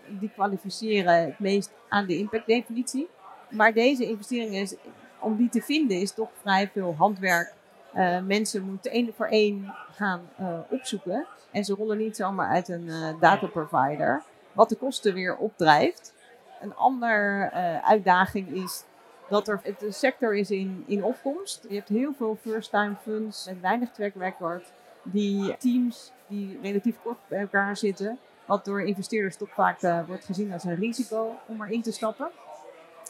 Die 0.07 0.29
kwalificeren 0.29 1.25
het 1.25 1.39
meest 1.39 1.71
aan 1.89 2.05
de 2.05 2.17
impact 2.17 2.45
definitie. 2.45 3.09
Maar 3.49 3.73
deze 3.73 4.09
investeringen, 4.09 4.61
is, 4.61 4.75
om 5.19 5.35
die 5.35 5.49
te 5.49 5.61
vinden, 5.61 6.01
is 6.01 6.11
toch 6.11 6.29
vrij 6.41 6.69
veel 6.73 6.95
handwerk. 6.97 7.53
Uh, 7.95 8.21
mensen 8.21 8.63
moeten 8.63 8.91
één 8.91 9.13
voor 9.13 9.25
één 9.25 9.73
gaan 9.91 10.29
uh, 10.39 10.59
opzoeken. 10.69 11.25
En 11.51 11.65
ze 11.65 11.73
rollen 11.73 11.97
niet 11.97 12.15
zomaar 12.15 12.49
uit 12.49 12.67
een 12.67 12.85
uh, 12.85 13.19
data 13.19 13.47
provider. 13.47 14.23
Wat 14.51 14.69
de 14.69 14.75
kosten 14.75 15.13
weer 15.13 15.37
opdrijft. 15.37 16.13
Een 16.61 16.75
andere 16.75 17.51
uitdaging 17.83 18.63
is 18.63 18.83
dat 19.29 19.47
er 19.47 19.61
de 19.79 19.91
sector 19.91 20.35
is 20.35 20.51
in, 20.51 20.83
in 20.87 21.03
opkomst. 21.03 21.65
Je 21.69 21.75
hebt 21.75 21.89
heel 21.89 22.13
veel 22.13 22.37
first-time 22.41 22.95
funds 23.01 23.45
met 23.45 23.61
weinig 23.61 23.91
track 23.91 24.13
record. 24.15 24.71
Die 25.03 25.57
teams 25.57 26.11
die 26.27 26.59
relatief 26.61 26.95
kort 27.03 27.17
bij 27.27 27.39
elkaar 27.39 27.77
zitten. 27.77 28.19
Wat 28.45 28.65
door 28.65 28.81
investeerders 28.81 29.35
toch 29.35 29.53
vaak 29.53 29.81
wordt 30.07 30.25
gezien 30.25 30.53
als 30.53 30.63
een 30.63 30.75
risico 30.75 31.35
om 31.45 31.61
erin 31.61 31.81
te 31.81 31.91
stappen. 31.91 32.29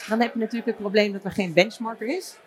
Dan 0.10 0.20
heb 0.20 0.34
je 0.34 0.40
natuurlijk 0.40 0.66
het 0.66 0.78
probleem 0.78 1.12
dat 1.12 1.24
er 1.24 1.32
geen 1.32 1.54
benchmarker 1.54 2.08
is. 2.08 2.38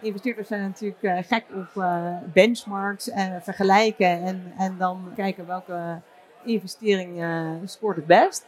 Investeerders 0.00 0.48
zijn 0.48 0.62
natuurlijk 0.62 1.02
uh, 1.02 1.18
gek 1.22 1.44
op 1.54 1.82
uh, 1.82 2.16
benchmarks 2.32 3.10
en 3.10 3.42
vergelijken 3.42 4.22
en, 4.22 4.52
en 4.58 4.76
dan 4.78 5.12
kijken 5.16 5.46
welke 5.46 6.00
investering 6.44 7.20
uh, 7.20 7.50
scoort 7.64 7.96
het 7.96 8.06
best. 8.06 8.46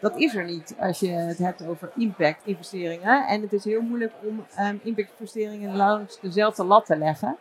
Dat 0.00 0.16
is 0.16 0.34
er 0.34 0.44
niet 0.44 0.74
als 0.78 1.00
je 1.00 1.08
het 1.08 1.38
hebt 1.38 1.66
over 1.66 1.90
impact 1.96 2.40
investeringen. 2.44 3.26
En 3.26 3.42
het 3.42 3.52
is 3.52 3.64
heel 3.64 3.80
moeilijk 3.80 4.12
om 4.22 4.44
um, 4.60 4.80
impact 4.82 5.10
investeringen 5.18 5.76
langs 5.76 6.20
dezelfde 6.20 6.64
lat 6.64 6.86
te 6.86 6.96
leggen. 6.96 7.36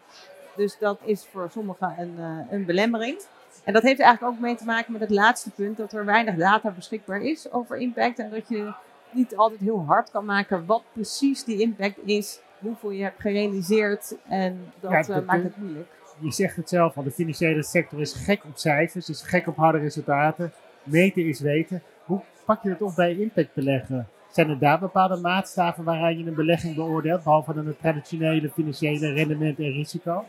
Dus 0.56 0.78
dat 0.80 1.00
is 1.04 1.26
voor 1.32 1.50
sommigen 1.52 1.96
een, 1.98 2.46
een 2.50 2.66
belemmering. 2.66 3.22
En 3.64 3.74
dat 3.74 3.84
heeft 3.84 4.00
eigenlijk 4.00 4.34
ook 4.34 4.42
mee 4.42 4.56
te 4.56 4.66
maken 4.66 4.92
met 4.92 5.02
het 5.02 5.10
laatste 5.10 5.50
punt, 5.50 5.78
dat 5.78 5.94
er 5.94 6.06
weinig 6.06 6.36
data 6.36 6.70
beschikbaar 6.70 7.22
is 7.22 7.52
over 7.52 7.78
impact. 7.78 8.20
En 8.20 8.30
dat 8.30 8.48
je 8.48 8.74
niet 9.14 9.36
altijd 9.36 9.60
heel 9.60 9.86
hard 9.86 10.12
kan 10.12 10.26
maken 10.26 10.66
wat 10.66 10.84
precies 10.94 11.44
die 11.44 11.62
impact 11.62 11.98
is, 12.06 12.42
hoeveel 12.60 12.92
je 12.92 13.04
hebt 13.04 13.22
gerealiseerd 13.22 14.18
en 14.28 14.72
dat, 14.80 14.92
ja, 14.92 15.20
uh, 15.20 15.26
maakt 15.26 15.44
het 15.44 15.58
moeilijk. 15.58 15.88
Je 16.20 16.32
zegt 16.32 16.56
het 16.56 16.70
zelf 16.70 16.98
al, 16.98 17.04
de 17.04 17.12
financiële 17.12 17.64
sector 17.64 18.00
is 18.00 18.14
gek 18.14 18.44
op 18.44 18.58
cijfers, 18.58 19.10
is 19.10 19.22
gek 19.22 19.48
op 19.48 19.56
harde 19.56 19.78
resultaten. 19.78 20.54
Meten 20.84 21.28
is 21.28 21.40
weten. 21.40 21.82
Hoe 22.06 22.22
pak 22.46 22.64
je 22.64 22.70
het 22.70 22.82
op 22.82 22.96
bij 22.96 23.16
impact 23.16 23.54
beleggen? 23.54 24.08
Zijn 24.32 24.50
er 24.50 24.60
daar 24.60 24.80
bepaalde 24.80 25.16
maatstaven 25.16 25.84
waaraan 25.84 26.18
je 26.18 26.26
een 26.26 26.34
belegging 26.34 26.76
beoordeelt, 26.76 27.24
behalve 27.24 27.54
dan 27.54 27.66
het 27.66 27.80
traditionele 27.80 28.50
financiële 28.50 29.14
rendement 29.14 29.60
en 29.60 29.72
risico? 29.72 30.26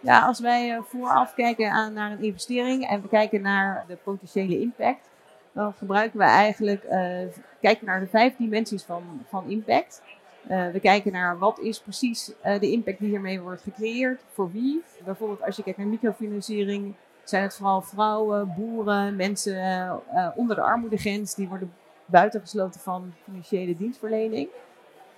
Ja, 0.00 0.26
als 0.26 0.40
wij 0.40 0.70
uh, 0.70 0.82
vooraf 0.82 1.34
kijken 1.34 1.70
aan, 1.70 1.92
naar 1.92 2.10
een 2.10 2.22
investering 2.22 2.88
en 2.88 3.02
we 3.02 3.08
kijken 3.08 3.42
naar 3.42 3.84
de 3.88 3.96
potentiële 3.96 4.60
impact, 4.60 5.08
dan 5.52 5.72
gebruiken 5.72 6.18
we 6.18 6.24
eigenlijk, 6.24 6.84
uh, 6.84 7.18
kijken 7.60 7.86
naar 7.86 8.00
de 8.00 8.06
vijf 8.06 8.36
dimensies 8.36 8.82
van, 8.82 9.02
van 9.28 9.50
impact. 9.50 10.02
Uh, 10.50 10.70
we 10.70 10.80
kijken 10.80 11.12
naar 11.12 11.38
wat 11.38 11.58
is 11.58 11.80
precies 11.80 12.32
uh, 12.44 12.60
de 12.60 12.70
impact 12.70 12.98
die 12.98 13.08
hiermee 13.08 13.40
wordt 13.40 13.62
gecreëerd, 13.62 14.20
voor 14.32 14.52
wie. 14.52 14.82
Bijvoorbeeld 15.04 15.42
als 15.42 15.56
je 15.56 15.62
kijkt 15.62 15.78
naar 15.78 15.86
microfinanciering, 15.86 16.94
zijn 17.24 17.42
het 17.42 17.54
vooral 17.54 17.82
vrouwen, 17.82 18.54
boeren, 18.56 19.16
mensen 19.16 20.00
onder 20.34 20.56
de 20.56 20.62
armoedegrens, 20.62 21.34
die 21.34 21.48
worden 21.48 21.72
buitengesloten 22.06 22.80
van 22.80 23.12
financiële 23.24 23.76
dienstverlening. 23.76 24.48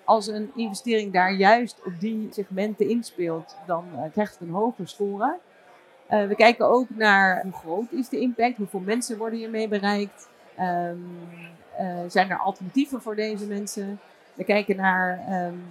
Als 0.04 0.26
een 0.26 0.50
investering 0.54 1.12
daar 1.12 1.32
juist 1.32 1.80
op 1.84 2.00
die 2.00 2.28
segmenten 2.30 2.88
inspeelt, 2.88 3.56
dan 3.66 3.84
krijgt 4.12 4.32
het 4.38 4.48
een 4.48 4.54
hogere 4.54 4.86
score. 4.86 5.38
Uh, 6.14 6.26
we 6.26 6.34
kijken 6.34 6.68
ook 6.68 6.86
naar 6.88 7.42
hoe 7.42 7.52
groot 7.52 7.92
is 7.92 8.08
de 8.08 8.20
impact, 8.20 8.56
hoeveel 8.56 8.80
mensen 8.80 9.18
worden 9.18 9.38
hiermee 9.38 9.68
bereikt. 9.68 10.28
Um, 10.60 11.06
uh, 11.80 11.98
zijn 12.08 12.30
er 12.30 12.38
alternatieven 12.38 13.02
voor 13.02 13.16
deze 13.16 13.46
mensen? 13.46 14.00
We 14.34 14.44
kijken 14.44 14.76
naar 14.76 15.20
um, 15.46 15.62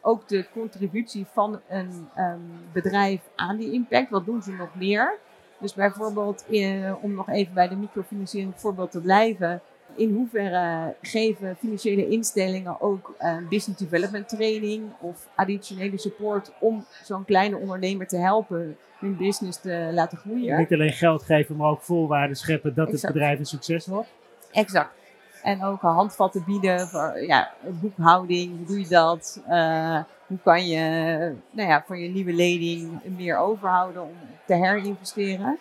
ook 0.00 0.28
de 0.28 0.46
contributie 0.52 1.26
van 1.32 1.60
een 1.68 2.08
um, 2.18 2.50
bedrijf 2.72 3.20
aan 3.36 3.56
die 3.56 3.72
impact. 3.72 4.10
Wat 4.10 4.24
doen 4.24 4.42
ze 4.42 4.52
nog 4.52 4.74
meer? 4.74 5.18
Dus 5.58 5.74
bijvoorbeeld, 5.74 6.44
uh, 6.48 7.04
om 7.04 7.14
nog 7.14 7.28
even 7.28 7.54
bij 7.54 7.68
de 7.68 7.76
microfinanciering 7.76 8.52
voorbeeld 8.56 8.90
te 8.90 9.00
blijven, 9.00 9.60
In 9.94 10.14
hoeverre 10.14 10.94
geven 11.02 11.56
financiële 11.56 12.08
instellingen 12.08 12.80
ook 12.80 13.14
uh, 13.20 13.36
business 13.48 13.80
development 13.80 14.28
training 14.28 14.82
of 15.00 15.28
additionele 15.34 15.98
support 15.98 16.52
om 16.60 16.84
zo'n 17.02 17.24
kleine 17.24 17.56
ondernemer 17.56 18.06
te 18.06 18.16
helpen 18.16 18.76
hun 18.98 19.16
business 19.16 19.60
te 19.60 19.90
laten 19.92 20.18
groeien? 20.18 20.58
Niet 20.58 20.72
alleen 20.72 20.92
geld 20.92 21.22
geven, 21.22 21.56
maar 21.56 21.68
ook 21.68 21.82
voorwaarden 21.82 22.36
scheppen 22.36 22.74
dat 22.74 22.92
het 22.92 23.06
bedrijf 23.06 23.38
een 23.38 23.46
succes 23.46 23.86
wordt. 23.86 24.08
Exact. 24.52 24.90
En 25.42 25.64
ook 25.64 25.80
handvatten 25.80 26.44
bieden 26.44 26.88
voor 26.88 27.22
ja, 27.26 27.52
boekhouding, 27.80 28.56
hoe 28.56 28.66
doe 28.66 28.80
je 28.80 28.88
dat? 28.88 29.42
Uh, 29.48 30.02
hoe 30.26 30.38
kan 30.42 30.66
je 30.66 30.80
nou 31.50 31.68
ja, 31.68 31.84
voor 31.86 31.98
je 31.98 32.08
nieuwe 32.08 32.32
lening 32.32 33.00
meer 33.16 33.36
overhouden 33.36 34.02
om 34.02 34.16
te 34.46 34.54
herinvesteren? 34.54 35.58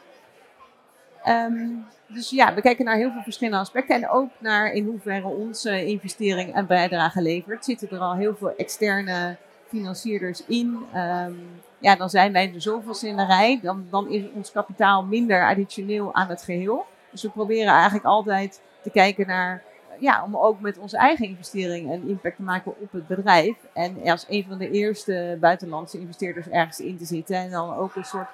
Um, 1.29 1.85
dus 2.07 2.29
ja, 2.29 2.53
we 2.53 2.61
kijken 2.61 2.85
naar 2.85 2.95
heel 2.95 3.11
veel 3.11 3.21
verschillende 3.21 3.59
aspecten 3.59 3.95
en 3.95 4.09
ook 4.09 4.29
naar 4.39 4.71
in 4.71 4.85
hoeverre 4.85 5.27
onze 5.27 5.85
investering 5.85 6.53
en 6.53 6.67
bijdrage 6.67 7.21
levert. 7.21 7.65
Zitten 7.65 7.89
er 7.89 7.99
al 7.99 8.15
heel 8.15 8.35
veel 8.35 8.55
externe 8.55 9.35
financierders 9.67 10.45
in? 10.45 10.85
Um, 10.95 11.39
ja, 11.79 11.95
dan 11.95 12.09
zijn 12.09 12.31
wij 12.31 12.53
er 12.53 12.61
zoveel 12.61 13.09
in 13.09 13.15
de 13.17 13.25
rij. 13.25 13.59
Dan, 13.61 13.87
dan 13.89 14.09
is 14.09 14.23
ons 14.33 14.51
kapitaal 14.51 15.03
minder 15.03 15.47
additioneel 15.47 16.13
aan 16.13 16.29
het 16.29 16.41
geheel. 16.41 16.85
Dus 17.11 17.21
we 17.21 17.29
proberen 17.29 17.73
eigenlijk 17.73 18.05
altijd 18.05 18.61
te 18.81 18.89
kijken 18.89 19.27
naar, 19.27 19.63
ja, 19.99 20.23
om 20.23 20.37
ook 20.37 20.59
met 20.59 20.77
onze 20.77 20.97
eigen 20.97 21.25
investering 21.25 21.91
een 21.91 22.07
impact 22.07 22.35
te 22.35 22.41
maken 22.41 22.73
op 22.81 22.91
het 22.91 23.07
bedrijf. 23.07 23.55
En 23.73 24.09
als 24.09 24.25
een 24.29 24.45
van 24.49 24.57
de 24.57 24.71
eerste 24.71 25.37
buitenlandse 25.39 25.99
investeerders 25.99 26.47
ergens 26.47 26.79
in 26.79 26.97
te 26.97 27.05
zitten. 27.05 27.35
En 27.35 27.49
dan 27.51 27.75
ook 27.75 27.95
een 27.95 28.05
soort 28.05 28.29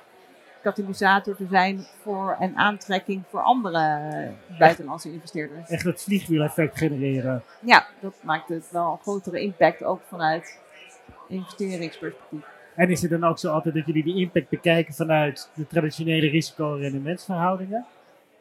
katalysator 0.64 1.36
te 1.36 1.46
zijn 1.50 1.86
voor 2.02 2.38
een 2.40 2.58
aantrekking 2.58 3.24
voor 3.30 3.42
andere 3.42 4.00
buitenlandse 4.60 5.12
investeerders. 5.12 5.70
Echt 5.70 5.84
het 5.84 6.04
vliegwiel-effect 6.04 6.78
genereren. 6.78 7.44
Ja, 7.60 7.88
dat 8.00 8.14
maakt 8.22 8.50
het 8.50 8.72
wel 8.72 8.92
een 8.92 9.00
grotere 9.02 9.42
impact 9.42 9.84
ook 9.84 10.02
vanuit 10.08 10.60
investeringsperspectief. 11.28 12.46
En 12.76 12.90
is 12.90 13.02
het 13.02 13.12
dan 13.12 13.24
ook 13.24 13.40
zo 13.40 13.52
altijd 13.52 13.76
dat 13.76 13.86
jullie 13.86 14.04
die 14.04 14.20
impact 14.20 14.50
bekijken 14.50 14.94
vanuit 14.94 15.50
de 15.54 15.68
traditionele 15.68 16.30
risico-rendementsverhoudingen? 16.30 17.86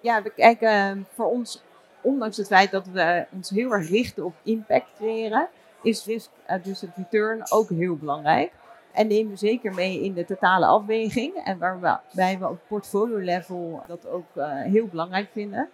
Ja, 0.01 0.23
we 0.23 0.31
kijken 0.31 0.69
ehm, 0.69 1.01
voor 1.15 1.27
ons, 1.27 1.63
ondanks 2.01 2.37
het 2.37 2.47
feit 2.47 2.71
dat 2.71 2.87
we 2.87 3.27
ons 3.31 3.51
heel 3.51 3.73
erg 3.73 3.89
richten 3.89 4.25
op 4.25 4.35
impact 4.43 4.87
creëren, 4.97 5.49
is 5.83 6.07
risk-adjusted 6.07 6.91
return 6.97 7.43
ook 7.51 7.69
heel 7.69 7.97
belangrijk. 7.97 8.53
En 8.93 9.07
nemen 9.07 9.33
we 9.33 9.39
zeker 9.39 9.75
mee 9.75 10.03
in 10.03 10.13
de 10.13 10.25
totale 10.25 10.67
afweging. 10.67 11.35
En 11.35 11.59
waarbij 11.59 12.39
we 12.39 12.49
op 12.49 12.59
portfolio 12.69 13.19
level 13.19 13.83
dat 13.87 14.09
ook 14.09 14.27
uh, 14.35 14.61
heel 14.61 14.87
belangrijk 14.87 15.29
vinden. 15.33 15.69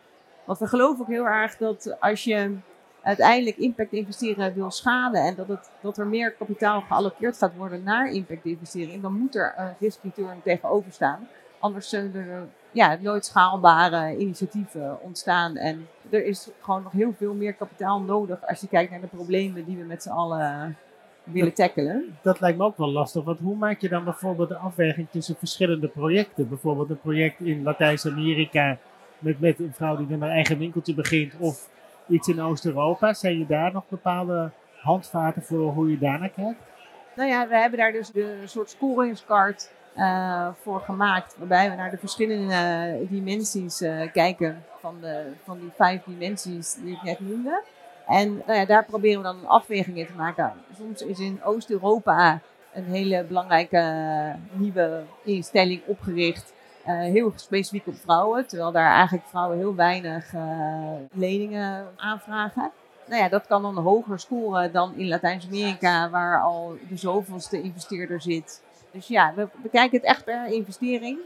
Want 0.44 0.58
we 0.58 0.66
geloven 0.66 1.00
ook 1.00 1.10
heel 1.10 1.26
erg 1.26 1.56
dat 1.56 1.96
als 2.00 2.25
je 2.25 2.56
uiteindelijk 3.02 3.56
impact 3.56 3.92
investeren 3.92 4.54
wil 4.54 4.70
schalen 4.70 5.22
en 5.22 5.34
dat, 5.34 5.48
het, 5.48 5.70
dat 5.80 5.98
er 5.98 6.06
meer 6.06 6.32
kapitaal 6.32 6.80
geallockeerd 6.80 7.38
gaat 7.38 7.56
worden 7.56 7.82
naar 7.82 8.10
impact 8.10 8.44
investering, 8.44 9.02
dan 9.02 9.18
moet 9.18 9.34
er 9.34 9.54
een 9.56 9.75
risk 9.80 9.98
return 10.02 10.42
tegenover 10.42 10.92
staan. 10.92 11.28
Anders 11.58 11.88
zullen 11.88 12.14
er 12.14 12.48
ja, 12.70 12.96
nooit 13.00 13.25
schaalbare 13.25 14.16
initiatieven 14.16 15.02
ontstaan. 15.02 15.56
En 15.56 15.88
er 16.10 16.25
is 16.25 16.48
gewoon 16.60 16.82
nog 16.82 16.92
heel 16.92 17.14
veel 17.16 17.34
meer 17.34 17.54
kapitaal 17.54 18.00
nodig 18.00 18.46
als 18.46 18.60
je 18.60 18.68
kijkt 18.68 18.90
naar 18.90 19.00
de 19.00 19.06
problemen 19.06 19.64
die 19.64 19.76
we 19.76 19.84
met 19.84 20.02
z'n 20.02 20.10
allen 20.10 20.76
willen 21.32 21.54
tackelen. 21.54 22.18
Dat 22.23 22.40
lijkt 22.40 22.58
me 22.58 22.64
ook 22.64 22.76
wel 22.76 22.90
lastig, 22.90 23.25
want 23.25 23.38
hoe 23.38 23.56
maak 23.56 23.80
je 23.80 23.88
dan 23.88 24.04
bijvoorbeeld 24.04 24.49
de 24.49 24.56
afweging 24.56 25.08
tussen 25.11 25.37
verschillende 25.38 25.88
projecten? 25.88 26.49
Bijvoorbeeld 26.49 26.90
een 26.90 27.00
project 27.00 27.40
in 27.40 27.62
Latijns-Amerika 27.62 28.78
met, 29.18 29.40
met 29.40 29.58
een 29.58 29.73
vrouw 29.75 29.97
die 29.97 30.06
met 30.06 30.20
een 30.20 30.28
eigen 30.28 30.58
winkeltje 30.58 30.94
begint 30.94 31.35
of 31.38 31.68
iets 32.08 32.28
in 32.28 32.40
Oost-Europa. 32.40 33.14
Zijn 33.14 33.38
je 33.38 33.47
daar 33.47 33.73
nog 33.73 33.85
bepaalde 33.88 34.50
handvaten 34.80 35.42
voor 35.42 35.73
hoe 35.73 35.90
je 35.90 35.99
daarnaar 35.99 36.28
kijkt? 36.28 36.61
Nou 37.16 37.28
ja, 37.28 37.49
we 37.49 37.56
hebben 37.56 37.78
daar 37.78 37.92
dus 37.92 38.11
een 38.14 38.49
soort 38.49 38.70
scoringskaart 38.70 39.70
uh, 39.97 40.49
voor 40.62 40.80
gemaakt. 40.80 41.37
Waarbij 41.38 41.70
we 41.70 41.76
naar 41.76 41.90
de 41.90 41.99
verschillende 41.99 42.54
uh, 43.00 43.08
dimensies 43.11 43.82
uh, 43.82 44.12
kijken 44.12 44.64
van, 44.80 44.97
de, 45.00 45.32
van 45.44 45.58
die 45.58 45.70
vijf 45.76 46.02
dimensies 46.04 46.75
die 46.75 46.92
ik 46.92 47.02
net 47.02 47.20
noemde. 47.20 47.62
En 48.08 48.42
nou 48.46 48.58
ja, 48.58 48.64
daar 48.64 48.84
proberen 48.84 49.16
we 49.18 49.24
dan 49.24 49.38
een 49.38 49.46
afweging 49.46 49.98
in 49.98 50.06
te 50.06 50.12
maken. 50.16 50.52
Soms 50.76 51.02
is 51.02 51.18
in 51.18 51.40
Oost-Europa 51.44 52.40
een 52.74 52.84
hele 52.84 53.24
belangrijke 53.24 53.82
nieuwe 54.52 55.02
instelling 55.24 55.82
opgericht. 55.86 56.52
Uh, 56.86 56.98
heel 56.98 57.32
specifiek 57.36 57.86
op 57.86 57.96
vrouwen, 57.96 58.46
terwijl 58.46 58.72
daar 58.72 58.92
eigenlijk 58.92 59.26
vrouwen 59.26 59.58
heel 59.58 59.74
weinig 59.74 60.32
uh, 60.32 60.42
leningen 61.12 61.86
aanvragen. 61.96 62.70
Nou 63.06 63.22
ja, 63.22 63.28
dat 63.28 63.46
kan 63.46 63.62
dan 63.62 63.76
hoger 63.76 64.18
scoren 64.18 64.72
dan 64.72 64.94
in 64.96 65.08
Latijns-Amerika, 65.08 66.10
waar 66.10 66.42
al 66.42 66.76
de 66.88 66.96
zoveelste 66.96 67.62
investeerder 67.62 68.20
zit. 68.20 68.62
Dus 68.90 69.08
ja, 69.08 69.32
we 69.34 69.48
bekijken 69.62 69.98
het 69.98 70.06
echt 70.06 70.24
per 70.24 70.46
investering. 70.46 71.18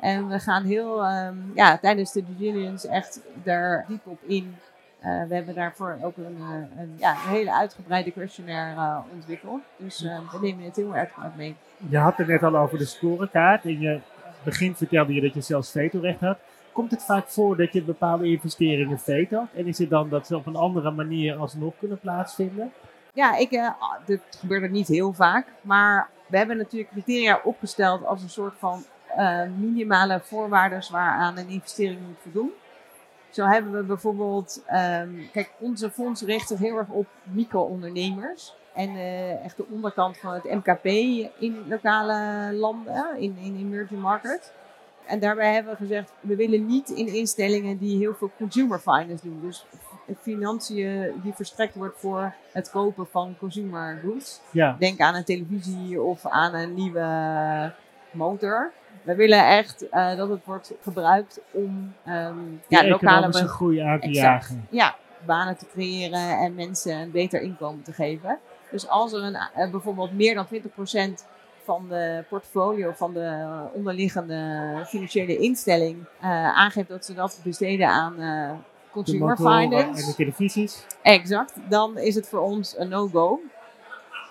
En 0.00 0.28
we 0.28 0.38
gaan 0.38 0.64
heel, 0.64 1.06
um, 1.06 1.52
ja, 1.54 1.78
tijdens 1.78 2.12
de 2.12 2.24
due 2.24 2.36
diligence 2.36 2.88
echt 2.88 3.20
daar 3.42 3.84
diep 3.88 4.06
op 4.06 4.18
in 4.26 4.56
uh, 5.04 5.28
we 5.28 5.34
hebben 5.34 5.54
daarvoor 5.54 5.98
ook 6.02 6.16
een, 6.16 6.36
uh, 6.38 6.80
een, 6.80 6.94
ja, 6.96 7.10
een 7.10 7.30
hele 7.30 7.52
uitgebreide 7.54 8.10
questionnaire 8.10 8.80
uh, 8.80 8.98
ontwikkeld. 9.12 9.60
Dus 9.76 10.00
we 10.00 10.38
nemen 10.40 10.64
het 10.64 10.76
heel 10.76 10.96
erg 10.96 11.10
mee. 11.36 11.56
Je 11.88 11.98
had 11.98 12.16
het 12.16 12.26
net 12.26 12.42
al 12.42 12.56
over 12.56 12.78
de 12.78 12.84
scorekaart. 12.84 13.64
In 13.64 13.80
je 13.80 14.00
begin 14.42 14.74
vertelde 14.74 15.14
je 15.14 15.20
dat 15.20 15.34
je 15.34 15.40
zelfs 15.40 15.70
vetorecht 15.70 16.20
had. 16.20 16.38
Komt 16.72 16.90
het 16.90 17.02
vaak 17.02 17.28
voor 17.28 17.56
dat 17.56 17.72
je 17.72 17.82
bepaalde 17.82 18.26
investeringen 18.26 18.98
veto? 18.98 19.46
En 19.54 19.66
is 19.66 19.78
het 19.78 19.90
dan 19.90 20.08
dat 20.08 20.26
ze 20.26 20.36
op 20.36 20.46
een 20.46 20.56
andere 20.56 20.90
manier 20.90 21.36
alsnog 21.36 21.72
kunnen 21.78 21.98
plaatsvinden? 21.98 22.72
Ja, 23.12 23.36
ik, 23.36 23.72
dit 24.06 24.20
gebeurt 24.40 24.70
niet 24.70 24.88
heel 24.88 25.12
vaak. 25.12 25.46
Maar 25.60 26.08
we 26.26 26.36
hebben 26.36 26.56
natuurlijk 26.56 26.90
criteria 26.90 27.40
opgesteld 27.44 28.06
als 28.06 28.22
een 28.22 28.30
soort 28.30 28.54
van 28.58 28.84
minimale 29.58 30.20
voorwaarden 30.22 30.82
waaraan 30.90 31.38
een 31.38 31.48
investering 31.48 32.00
moet 32.06 32.18
voldoen. 32.22 32.52
Zo 33.34 33.46
hebben 33.46 33.72
we 33.72 33.82
bijvoorbeeld, 33.82 34.62
um, 34.66 35.28
kijk, 35.32 35.50
onze 35.58 35.90
fonds 35.90 36.22
richt 36.22 36.48
zich 36.48 36.58
heel 36.58 36.76
erg 36.76 36.88
op 36.88 37.06
micro-ondernemers. 37.22 38.54
En 38.74 38.90
uh, 38.90 39.44
echt 39.44 39.56
de 39.56 39.66
onderkant 39.70 40.16
van 40.16 40.32
het 40.32 40.44
MKP 40.44 40.84
in 41.38 41.64
lokale 41.68 42.50
landen, 42.52 43.18
in, 43.18 43.36
in 43.42 43.56
emerging 43.56 44.00
markets. 44.00 44.50
En 45.06 45.20
daarbij 45.20 45.52
hebben 45.54 45.72
we 45.72 45.78
gezegd, 45.78 46.12
we 46.20 46.36
willen 46.36 46.66
niet 46.66 46.90
in 46.90 47.06
instellingen 47.06 47.78
die 47.78 47.98
heel 47.98 48.14
veel 48.14 48.30
consumer 48.36 48.78
finance 48.78 49.24
doen. 49.24 49.40
Dus 49.42 49.66
financiën 50.20 51.12
die 51.22 51.32
verstrekt 51.32 51.74
wordt 51.74 51.98
voor 51.98 52.34
het 52.52 52.70
kopen 52.70 53.06
van 53.06 53.34
consumer 53.38 54.00
goods. 54.04 54.40
Ja. 54.50 54.76
Denk 54.78 55.00
aan 55.00 55.14
een 55.14 55.24
televisie 55.24 56.00
of 56.00 56.26
aan 56.26 56.54
een 56.54 56.74
nieuwe 56.74 57.72
motor. 58.14 58.72
We 59.02 59.14
willen 59.14 59.46
echt 59.46 59.84
uh, 59.90 60.16
dat 60.16 60.28
het 60.28 60.44
wordt 60.44 60.72
gebruikt 60.82 61.40
om 61.50 61.94
um, 62.08 62.60
ja, 62.68 62.88
lokale 62.88 63.32
groei 63.32 63.78
aan 63.78 64.00
te 64.00 64.08
jagen. 64.08 64.66
Ja, 64.70 64.94
banen 65.26 65.56
te 65.56 65.66
creëren 65.72 66.38
en 66.38 66.54
mensen 66.54 66.96
een 66.96 67.10
beter 67.10 67.40
inkomen 67.40 67.82
te 67.82 67.92
geven. 67.92 68.38
Dus 68.70 68.88
als 68.88 69.12
er 69.12 69.22
een, 69.22 69.36
uh, 69.56 69.70
bijvoorbeeld 69.70 70.12
meer 70.12 70.34
dan 70.34 70.46
20% 70.46 71.24
van 71.64 71.88
de 71.88 72.24
portfolio 72.28 72.92
van 72.92 73.12
de 73.12 73.46
onderliggende 73.72 74.82
financiële 74.86 75.36
instelling 75.36 75.96
uh, 76.22 76.28
aangeeft 76.56 76.88
dat 76.88 77.04
ze 77.04 77.14
dat 77.14 77.40
besteden 77.44 77.88
aan 77.88 78.16
consumer 78.90 79.36
finance. 79.36 80.00
En 80.00 80.06
de 80.06 80.14
televisies. 80.16 80.86
Exact, 81.02 81.54
dan 81.68 81.98
is 81.98 82.14
het 82.14 82.28
voor 82.28 82.40
ons 82.40 82.78
een 82.78 82.88
no-go 82.88 83.40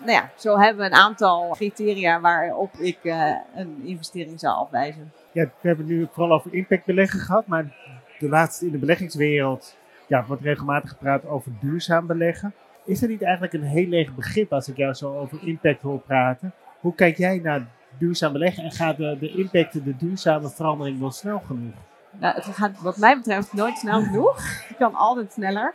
nou 0.05 0.11
ja, 0.11 0.29
zo 0.35 0.57
hebben 0.59 0.83
we 0.83 0.91
een 0.91 0.97
aantal 0.97 1.49
criteria 1.49 2.19
waarop 2.19 2.73
ik 2.73 2.97
uh, 3.03 3.35
een 3.55 3.81
investering 3.83 4.39
zou 4.39 4.55
afwijzen. 4.55 5.11
Ja, 5.31 5.43
we 5.43 5.67
hebben 5.67 5.85
het 5.85 5.95
nu 5.95 6.07
vooral 6.11 6.37
over 6.37 6.53
impactbeleggen 6.53 7.19
gehad, 7.19 7.47
maar 7.47 7.75
de 8.19 8.29
laatste 8.29 8.65
in 8.65 8.71
de 8.71 8.77
beleggingswereld 8.77 9.75
ja, 10.07 10.25
wordt 10.25 10.41
regelmatig 10.41 10.89
gepraat 10.89 11.25
over 11.25 11.51
duurzaam 11.59 12.07
beleggen. 12.07 12.53
Is 12.85 12.99
dat 12.99 13.09
niet 13.09 13.23
eigenlijk 13.23 13.53
een 13.53 13.63
heel 13.63 13.87
leeg 13.87 14.15
begrip 14.15 14.53
als 14.53 14.67
ik 14.67 14.77
jou 14.77 14.93
zo 14.93 15.17
over 15.17 15.37
impact 15.41 15.81
hoor 15.81 15.99
praten? 15.99 16.53
Hoe 16.79 16.95
kijk 16.95 17.17
jij 17.17 17.39
naar 17.43 17.67
duurzaam 17.97 18.31
beleggen 18.31 18.63
en 18.63 18.71
gaat 18.71 18.97
de, 18.97 19.17
de 19.19 19.29
impact, 19.29 19.73
de 19.73 19.95
duurzame 19.95 20.49
verandering 20.49 20.99
wel 20.99 21.11
snel 21.11 21.39
genoeg? 21.39 21.73
Nou, 22.19 22.35
het 22.35 22.45
gaat 22.45 22.81
wat 22.81 22.97
mij 22.97 23.15
betreft 23.15 23.53
nooit 23.53 23.77
snel 23.77 24.01
genoeg. 24.01 24.67
Het 24.67 24.77
kan 24.77 24.95
altijd 24.95 25.31
sneller 25.31 25.73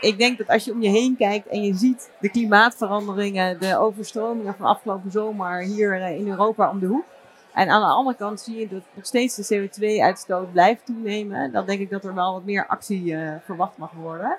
ik 0.00 0.18
denk 0.18 0.38
dat 0.38 0.48
als 0.48 0.64
je 0.64 0.72
om 0.72 0.82
je 0.82 0.88
heen 0.88 1.16
kijkt 1.16 1.46
en 1.46 1.62
je 1.62 1.74
ziet 1.74 2.10
de 2.20 2.28
klimaatveranderingen, 2.30 3.60
de 3.60 3.78
overstromingen 3.78 4.54
van 4.54 4.66
afgelopen 4.66 5.10
zomer 5.10 5.62
hier 5.62 6.02
eh, 6.02 6.18
in 6.18 6.28
Europa 6.28 6.70
om 6.70 6.78
de 6.78 6.86
hoek. 6.86 7.04
En 7.54 7.68
aan 7.68 7.80
de 7.80 7.86
andere 7.86 8.16
kant 8.16 8.40
zie 8.40 8.58
je 8.58 8.68
dat 8.68 8.82
nog 8.94 9.06
steeds 9.06 9.34
de 9.34 9.68
CO2-uitstoot 9.68 10.52
blijft 10.52 10.86
toenemen. 10.86 11.52
Dan 11.52 11.66
denk 11.66 11.80
ik 11.80 11.90
dat 11.90 12.04
er 12.04 12.14
wel 12.14 12.32
wat 12.32 12.44
meer 12.44 12.66
actie 12.66 13.04
uh, 13.04 13.32
verwacht 13.44 13.76
mag 13.76 13.92
worden. 13.92 14.36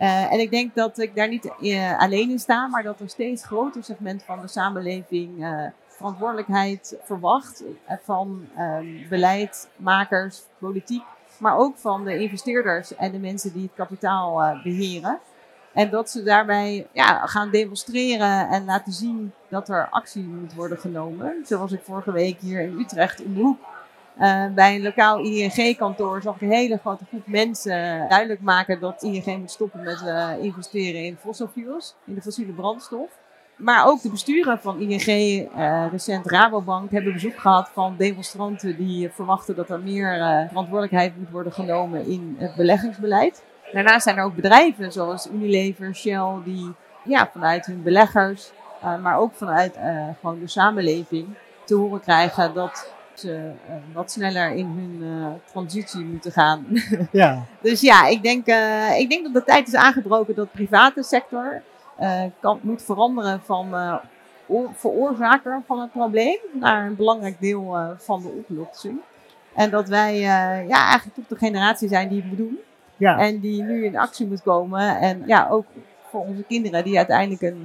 Uh, 0.00 0.32
en 0.32 0.40
ik 0.40 0.50
denk 0.50 0.74
dat 0.74 0.98
ik 0.98 1.14
daar 1.14 1.28
niet 1.28 1.50
alleen 1.98 2.30
in 2.30 2.38
sta, 2.38 2.66
maar 2.66 2.82
dat 2.82 3.00
een 3.00 3.08
steeds 3.08 3.44
groter 3.44 3.84
segment 3.84 4.22
van 4.22 4.40
de 4.40 4.48
samenleving 4.48 5.46
verantwoordelijkheid 5.88 6.96
verwacht 7.02 7.62
van 8.02 8.46
um, 8.58 9.06
beleidmakers, 9.08 10.42
politiek 10.58 11.02
maar 11.38 11.58
ook 11.58 11.76
van 11.76 12.04
de 12.04 12.18
investeerders 12.18 12.94
en 12.94 13.12
de 13.12 13.18
mensen 13.18 13.52
die 13.52 13.62
het 13.62 13.74
kapitaal 13.74 14.42
uh, 14.42 14.62
beheren. 14.62 15.18
En 15.72 15.90
dat 15.90 16.10
ze 16.10 16.22
daarbij 16.22 16.86
ja, 16.92 17.26
gaan 17.26 17.50
demonstreren 17.50 18.48
en 18.48 18.64
laten 18.64 18.92
zien 18.92 19.32
dat 19.48 19.68
er 19.68 19.88
actie 19.90 20.22
moet 20.22 20.54
worden 20.54 20.78
genomen. 20.78 21.34
Zoals 21.44 21.72
ik 21.72 21.80
vorige 21.82 22.12
week 22.12 22.40
hier 22.40 22.60
in 22.60 22.78
Utrecht 22.78 23.20
in 23.20 23.34
de 23.34 23.40
hoek 23.40 23.58
uh, 24.20 24.46
bij 24.54 24.74
een 24.74 24.82
lokaal 24.82 25.18
ING-kantoor 25.18 26.22
zag 26.22 26.34
ik 26.34 26.40
een 26.40 26.50
hele 26.50 26.78
grote 26.78 27.04
groep 27.04 27.26
mensen 27.26 28.08
duidelijk 28.08 28.40
maken 28.40 28.80
dat 28.80 29.02
ING 29.02 29.38
moet 29.38 29.50
stoppen 29.50 29.82
met 29.82 30.02
uh, 30.02 30.30
investeren 30.40 31.04
in 31.04 31.16
fossil 31.16 31.48
fuels, 31.48 31.94
in 32.04 32.14
de 32.14 32.22
fossiele 32.22 32.52
brandstof. 32.52 33.10
Maar 33.56 33.86
ook 33.86 34.02
de 34.02 34.10
besturen 34.10 34.58
van 34.60 34.80
ING, 34.80 35.06
uh, 35.56 35.86
recent 35.90 36.30
Rabobank, 36.30 36.90
hebben 36.90 37.12
bezoek 37.12 37.38
gehad 37.38 37.70
van 37.72 37.94
demonstranten 37.98 38.76
die 38.76 39.10
verwachten 39.10 39.56
dat 39.56 39.70
er 39.70 39.80
meer 39.80 40.16
verantwoordelijkheid 40.48 41.18
moet 41.18 41.30
worden 41.30 41.52
genomen 41.52 42.06
in 42.06 42.36
het 42.38 42.54
beleggingsbeleid. 42.54 43.42
Daarnaast 43.72 44.02
zijn 44.02 44.16
er 44.16 44.24
ook 44.24 44.34
bedrijven 44.34 44.92
zoals 44.92 45.28
Unilever, 45.30 45.94
Shell, 45.94 46.32
die 46.44 46.72
ja, 47.04 47.30
vanuit 47.32 47.66
hun 47.66 47.82
beleggers, 47.82 48.52
maar 49.02 49.18
ook 49.18 49.34
vanuit 49.34 49.78
gewoon 50.20 50.40
de 50.40 50.48
samenleving 50.48 51.26
te 51.64 51.74
horen 51.74 52.00
krijgen 52.00 52.54
dat 52.54 52.92
ze 53.14 53.50
wat 53.92 54.10
sneller 54.10 54.50
in 54.50 54.66
hun 54.66 55.40
transitie 55.44 56.04
moeten 56.04 56.32
gaan. 56.32 56.66
Ja. 57.12 57.44
dus 57.62 57.80
ja, 57.80 58.06
ik 58.06 58.22
denk, 58.22 58.46
ik 58.98 59.10
denk 59.10 59.24
dat 59.24 59.34
de 59.34 59.44
tijd 59.44 59.66
is 59.68 59.74
aangebroken 59.74 60.34
dat 60.34 60.48
de 60.52 60.56
private 60.56 61.02
sector 61.02 61.62
kan, 62.40 62.58
moet 62.62 62.82
veranderen 62.82 63.40
van 63.44 63.74
veroorzaker 64.74 65.62
van 65.66 65.80
het 65.80 65.92
probleem 65.92 66.38
naar 66.52 66.86
een 66.86 66.96
belangrijk 66.96 67.40
deel 67.40 67.94
van 67.96 68.22
de 68.22 68.28
oplossing. 68.28 68.98
En 69.54 69.70
dat 69.70 69.88
wij 69.88 70.18
ja, 70.18 70.60
eigenlijk 70.68 71.14
toch 71.14 71.26
de 71.26 71.46
generatie 71.46 71.88
zijn 71.88 72.08
die 72.08 72.20
het 72.20 72.28
moet 72.28 72.38
doen. 72.38 72.58
Ja. 72.96 73.18
En 73.18 73.40
die 73.40 73.62
nu 73.62 73.84
in 73.84 73.96
actie 73.96 74.26
moet 74.26 74.42
komen. 74.42 74.96
En 75.00 75.22
ja, 75.26 75.48
ook 75.50 75.66
voor 76.10 76.20
onze 76.20 76.42
kinderen 76.42 76.84
die 76.84 76.96
uiteindelijk 76.96 77.42
een, 77.42 77.64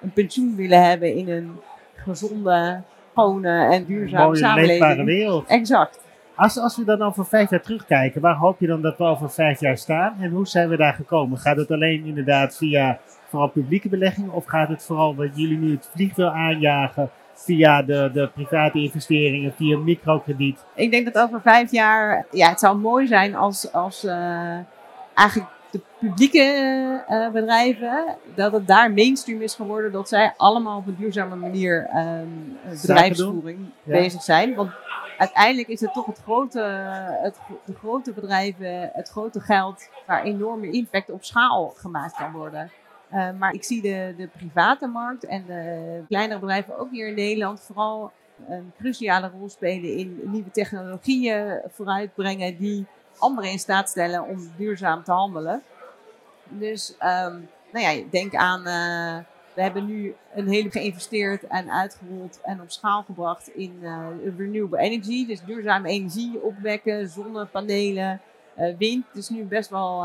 een 0.00 0.12
pensioen 0.14 0.56
willen 0.56 0.84
hebben 0.84 1.14
in 1.14 1.28
een 1.28 1.60
gezonde 1.94 2.82
schone 3.20 3.74
en 3.74 3.84
duurzame 3.84 4.24
mooie, 4.24 4.36
samenleving. 4.36 4.80
leefbare 4.80 5.04
wereld. 5.04 5.46
Exact. 5.46 6.00
Als, 6.34 6.58
als 6.58 6.76
we 6.76 6.84
dan 6.84 7.02
over 7.02 7.26
vijf 7.26 7.50
jaar 7.50 7.60
terugkijken, 7.60 8.20
waar 8.20 8.36
hoop 8.36 8.60
je 8.60 8.66
dan 8.66 8.82
dat 8.82 8.98
we 8.98 9.04
over 9.04 9.30
vijf 9.30 9.60
jaar 9.60 9.78
staan? 9.78 10.14
En 10.20 10.30
hoe 10.30 10.46
zijn 10.46 10.68
we 10.68 10.76
daar 10.76 10.94
gekomen? 10.94 11.38
Gaat 11.38 11.56
het 11.56 11.70
alleen 11.70 12.04
inderdaad 12.04 12.56
via 12.56 12.98
vooral 13.30 13.48
publieke 13.48 13.88
beleggingen? 13.88 14.32
Of 14.32 14.44
gaat 14.46 14.68
het 14.68 14.82
vooral 14.82 15.14
wat 15.16 15.28
jullie 15.34 15.58
nu 15.58 15.70
het 15.70 15.88
vliegwiel 15.94 16.30
aanjagen 16.30 17.10
via 17.34 17.82
de, 17.82 18.10
de 18.12 18.30
private 18.34 18.78
investeringen, 18.78 19.52
via 19.52 19.78
microkrediet? 19.78 20.64
Ik 20.74 20.90
denk 20.90 21.12
dat 21.12 21.24
over 21.24 21.40
vijf 21.40 21.70
jaar, 21.70 22.26
ja, 22.30 22.48
het 22.48 22.60
zou 22.60 22.78
mooi 22.78 23.06
zijn 23.06 23.34
als, 23.34 23.72
als 23.72 24.04
uh, 24.04 24.58
eigenlijk 25.14 25.50
de 25.70 25.80
publieke 25.98 27.04
uh, 27.08 27.30
bedrijven, 27.30 28.16
dat 28.34 28.52
het 28.52 28.66
daar 28.66 28.92
mainstream 28.92 29.40
is 29.40 29.54
geworden, 29.54 29.92
dat 29.92 30.08
zij 30.08 30.34
allemaal 30.36 30.78
op 30.78 30.86
een 30.86 30.96
duurzame 30.98 31.36
manier 31.36 31.90
um, 31.96 32.58
bedrijfsvoering 32.80 33.58
ja. 33.82 33.92
bezig 33.92 34.22
zijn. 34.22 34.54
Want 34.54 34.70
uiteindelijk 35.18 35.68
is 35.68 35.80
het 35.80 35.92
toch 35.92 36.06
het 36.06 36.20
grote, 36.22 36.62
het, 37.22 37.36
de 37.64 37.74
grote 37.74 38.12
bedrijven, 38.12 38.90
het 38.92 39.08
grote 39.08 39.40
geld, 39.40 39.88
waar 40.06 40.22
enorme 40.22 40.70
impact 40.70 41.10
op 41.10 41.24
schaal 41.24 41.72
gemaakt 41.76 42.16
kan 42.16 42.32
worden. 42.32 42.70
Uh, 43.12 43.30
maar 43.38 43.54
ik 43.54 43.64
zie 43.64 43.82
de, 43.82 44.14
de 44.16 44.28
private 44.28 44.86
markt 44.86 45.24
en 45.24 45.44
de 45.46 46.02
kleinere 46.08 46.40
bedrijven 46.40 46.78
ook 46.78 46.90
hier 46.90 47.08
in 47.08 47.14
Nederland 47.14 47.60
vooral 47.60 48.12
een 48.48 48.72
cruciale 48.78 49.30
rol 49.38 49.48
spelen 49.48 49.96
in 49.96 50.20
nieuwe 50.24 50.50
technologieën 50.50 51.60
vooruitbrengen 51.68 52.56
die 52.56 52.86
anderen 53.18 53.50
in 53.50 53.58
staat 53.58 53.88
stellen 53.88 54.22
om 54.22 54.52
duurzaam 54.56 55.04
te 55.04 55.12
handelen. 55.12 55.62
Dus 56.48 56.90
um, 56.90 57.48
nou 57.72 57.84
ja, 57.84 58.02
denk 58.10 58.34
aan, 58.34 58.60
uh, 58.60 59.24
we 59.54 59.62
hebben 59.62 59.86
nu 59.86 60.14
een 60.34 60.48
hele 60.48 60.70
geïnvesteerd 60.70 61.46
en 61.46 61.70
uitgerold 61.70 62.40
en 62.42 62.60
op 62.60 62.70
schaal 62.70 63.02
gebracht 63.02 63.48
in 63.48 63.78
uh, 63.82 64.06
renewable 64.36 64.78
energy. 64.78 65.26
Dus 65.26 65.44
duurzame 65.44 65.88
energie 65.88 66.42
opwekken, 66.42 67.08
zonnepanelen, 67.08 68.20
uh, 68.58 68.76
wind. 68.78 69.04
Is 69.14 69.28
nu 69.28 69.44
best 69.44 69.70
wel 69.70 70.04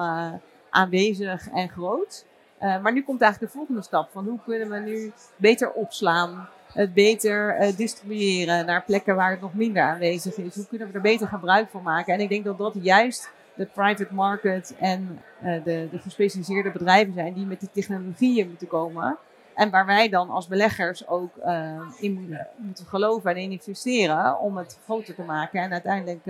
aanwezig 0.69 1.49
en 1.49 1.69
groot. 1.69 2.25
Maar 2.59 2.93
nu 2.93 3.03
komt 3.03 3.21
eigenlijk 3.21 3.51
de 3.51 3.57
volgende 3.57 3.81
stap 3.81 4.09
van 4.11 4.25
hoe 4.25 4.39
kunnen 4.45 4.69
we 4.69 4.79
nu 4.79 5.11
beter 5.37 5.71
opslaan, 5.71 6.47
het 6.75 6.93
beter 6.93 7.61
uh, 7.61 7.77
distribueren 7.77 8.65
naar 8.65 8.83
plekken 8.83 9.15
waar 9.15 9.31
het 9.31 9.41
nog 9.41 9.53
minder 9.53 9.83
aanwezig 9.83 10.37
is. 10.37 10.55
Hoe 10.55 10.67
kunnen 10.67 10.87
we 10.87 10.93
er 10.93 11.01
beter 11.01 11.27
gebruik 11.27 11.69
van 11.69 11.83
maken? 11.83 12.13
En 12.13 12.19
ik 12.19 12.29
denk 12.29 12.43
dat 12.43 12.57
dat 12.57 12.73
juist 12.81 13.31
de 13.55 13.65
private 13.65 14.07
market 14.11 14.75
en 14.79 15.19
uh, 15.43 15.63
de, 15.63 15.87
de 15.91 15.99
gespecialiseerde 15.99 16.71
bedrijven 16.71 17.13
zijn 17.13 17.33
die 17.33 17.45
met 17.45 17.59
die 17.59 17.69
technologieën 17.71 18.47
moeten 18.47 18.67
komen. 18.67 19.17
En 19.53 19.69
waar 19.69 19.85
wij 19.85 20.09
dan 20.09 20.29
als 20.29 20.47
beleggers 20.47 21.07
ook 21.07 21.31
uh, 21.45 21.81
in 21.99 22.37
moeten, 22.57 22.85
geloven 22.85 23.31
en 23.31 23.37
in 23.37 23.51
investeren 23.51 24.39
om 24.39 24.57
het 24.57 24.79
groter 24.83 25.15
te 25.15 25.21
maken 25.21 25.61
en 25.61 25.71
uiteindelijk 25.71 26.25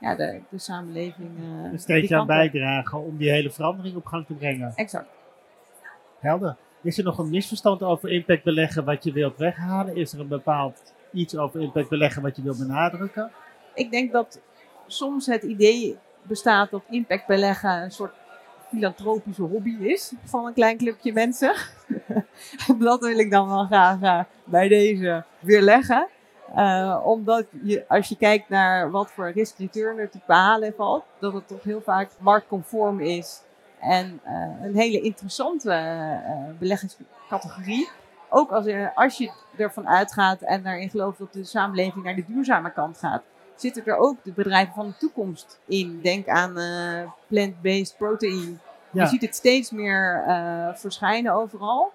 ja, 0.00 0.14
de, 0.14 0.40
de 0.48 0.58
samenleving. 0.58 1.30
een 1.72 1.78
steeds 1.78 2.12
aan 2.12 2.26
bijdragen 2.26 3.04
om 3.04 3.16
die 3.16 3.30
hele 3.30 3.50
verandering 3.50 3.96
op 3.96 4.06
gang 4.06 4.26
te 4.26 4.34
brengen. 4.34 4.72
Exact. 4.76 5.06
Is 6.82 6.98
er 6.98 7.04
nog 7.04 7.18
een 7.18 7.30
misverstand 7.30 7.82
over 7.82 8.10
impact 8.10 8.44
beleggen 8.44 8.84
wat 8.84 9.04
je 9.04 9.12
wilt 9.12 9.36
weghalen? 9.36 9.96
Is 9.96 10.12
er 10.12 10.20
een 10.20 10.28
bepaald 10.28 10.92
iets 11.12 11.36
over 11.36 11.60
impact 11.60 11.88
beleggen 11.88 12.22
wat 12.22 12.36
je 12.36 12.42
wilt 12.42 12.58
benadrukken? 12.58 13.30
Ik 13.74 13.90
denk 13.90 14.12
dat 14.12 14.40
soms 14.86 15.26
het 15.26 15.42
idee 15.42 15.98
bestaat 16.22 16.70
dat 16.70 16.82
impact 16.90 17.26
beleggen 17.26 17.82
een 17.82 17.90
soort 17.90 18.14
filantropische 18.68 19.42
hobby 19.42 19.76
is 19.80 20.12
van 20.24 20.46
een 20.46 20.52
klein 20.52 20.76
clubje 20.76 21.12
mensen. 21.12 21.54
dat 22.78 23.00
wil 23.00 23.18
ik 23.18 23.30
dan 23.30 23.48
wel 23.48 23.64
graag 23.64 24.00
uh, 24.00 24.20
bij 24.44 24.68
deze 24.68 25.24
weerleggen. 25.40 26.08
Uh, 26.56 27.00
omdat 27.04 27.46
je, 27.62 27.84
als 27.88 28.08
je 28.08 28.16
kijkt 28.16 28.48
naar 28.48 28.90
wat 28.90 29.10
voor 29.10 29.30
risk-return 29.30 29.98
er 29.98 30.10
te 30.10 30.20
behalen 30.26 30.74
valt, 30.76 31.04
dat 31.18 31.32
het 31.32 31.48
toch 31.48 31.62
heel 31.62 31.80
vaak 31.80 32.10
marktconform 32.18 33.00
is 33.00 33.42
en 33.84 34.20
uh, 34.26 34.66
een 34.66 34.74
hele 34.74 35.00
interessante 35.00 35.70
uh, 35.70 36.58
beleggingscategorie. 36.58 37.88
Ook 38.28 38.50
als, 38.50 38.66
er, 38.66 38.92
als 38.94 39.18
je 39.18 39.30
ervan 39.56 39.88
uitgaat 39.88 40.40
en 40.40 40.62
daarin 40.62 40.90
gelooft 40.90 41.18
dat 41.18 41.32
de 41.32 41.44
samenleving 41.44 42.04
naar 42.04 42.14
de 42.14 42.24
duurzame 42.26 42.72
kant 42.72 42.98
gaat, 42.98 43.22
zitten 43.56 43.86
er 43.86 43.96
ook 43.96 44.16
de 44.22 44.32
bedrijven 44.32 44.74
van 44.74 44.86
de 44.86 44.96
toekomst 44.96 45.58
in. 45.66 46.00
Denk 46.02 46.28
aan 46.28 46.58
uh, 46.58 47.10
plant-based 47.26 47.94
protein. 47.98 48.60
Ja. 48.90 49.02
Je 49.02 49.08
ziet 49.08 49.22
het 49.22 49.34
steeds 49.34 49.70
meer 49.70 50.22
verschijnen 50.74 51.32
overal. 51.32 51.92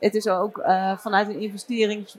Het 0.00 0.14
is 0.14 0.28
ook 0.28 0.62
vanuit 0.96 1.28
een 1.28 1.40
investerings 1.40 2.16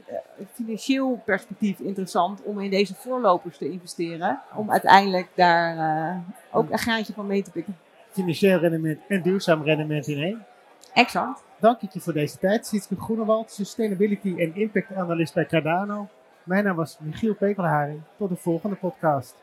financieel 0.54 1.22
perspectief 1.26 1.80
interessant 1.80 2.44
om 2.44 2.60
in 2.60 2.70
deze 2.70 2.96
voorlopers 2.96 3.58
te 3.58 3.70
investeren. 3.70 4.42
Om 4.56 4.72
uiteindelijk 4.72 5.28
daar 5.34 6.24
ook 6.52 6.70
een 6.70 6.78
graantje 6.78 7.14
van 7.14 7.28
mee 7.28 7.44
te 7.44 7.52
pikken 7.52 7.78
financieel 8.16 8.60
rendement 8.60 9.00
en 9.08 9.22
duurzaam 9.22 9.64
rendement 9.64 10.08
in 10.08 10.24
één. 10.24 10.46
Exact. 10.94 11.44
Dank 11.60 11.82
ik 11.82 11.92
je 11.92 12.00
voor 12.00 12.14
deze 12.14 12.38
tijd. 12.38 12.68
Sietske 12.68 12.96
Groenewald, 12.96 13.52
Sustainability 13.52 14.34
en 14.38 14.56
Impact 14.56 14.94
Analyst 14.94 15.34
bij 15.34 15.46
Cardano. 15.46 16.08
Mijn 16.44 16.64
naam 16.64 16.76
was 16.76 16.98
Michiel 17.00 17.36
Pekelharing. 17.36 18.02
Tot 18.18 18.30
de 18.30 18.36
volgende 18.36 18.76
podcast. 18.76 19.36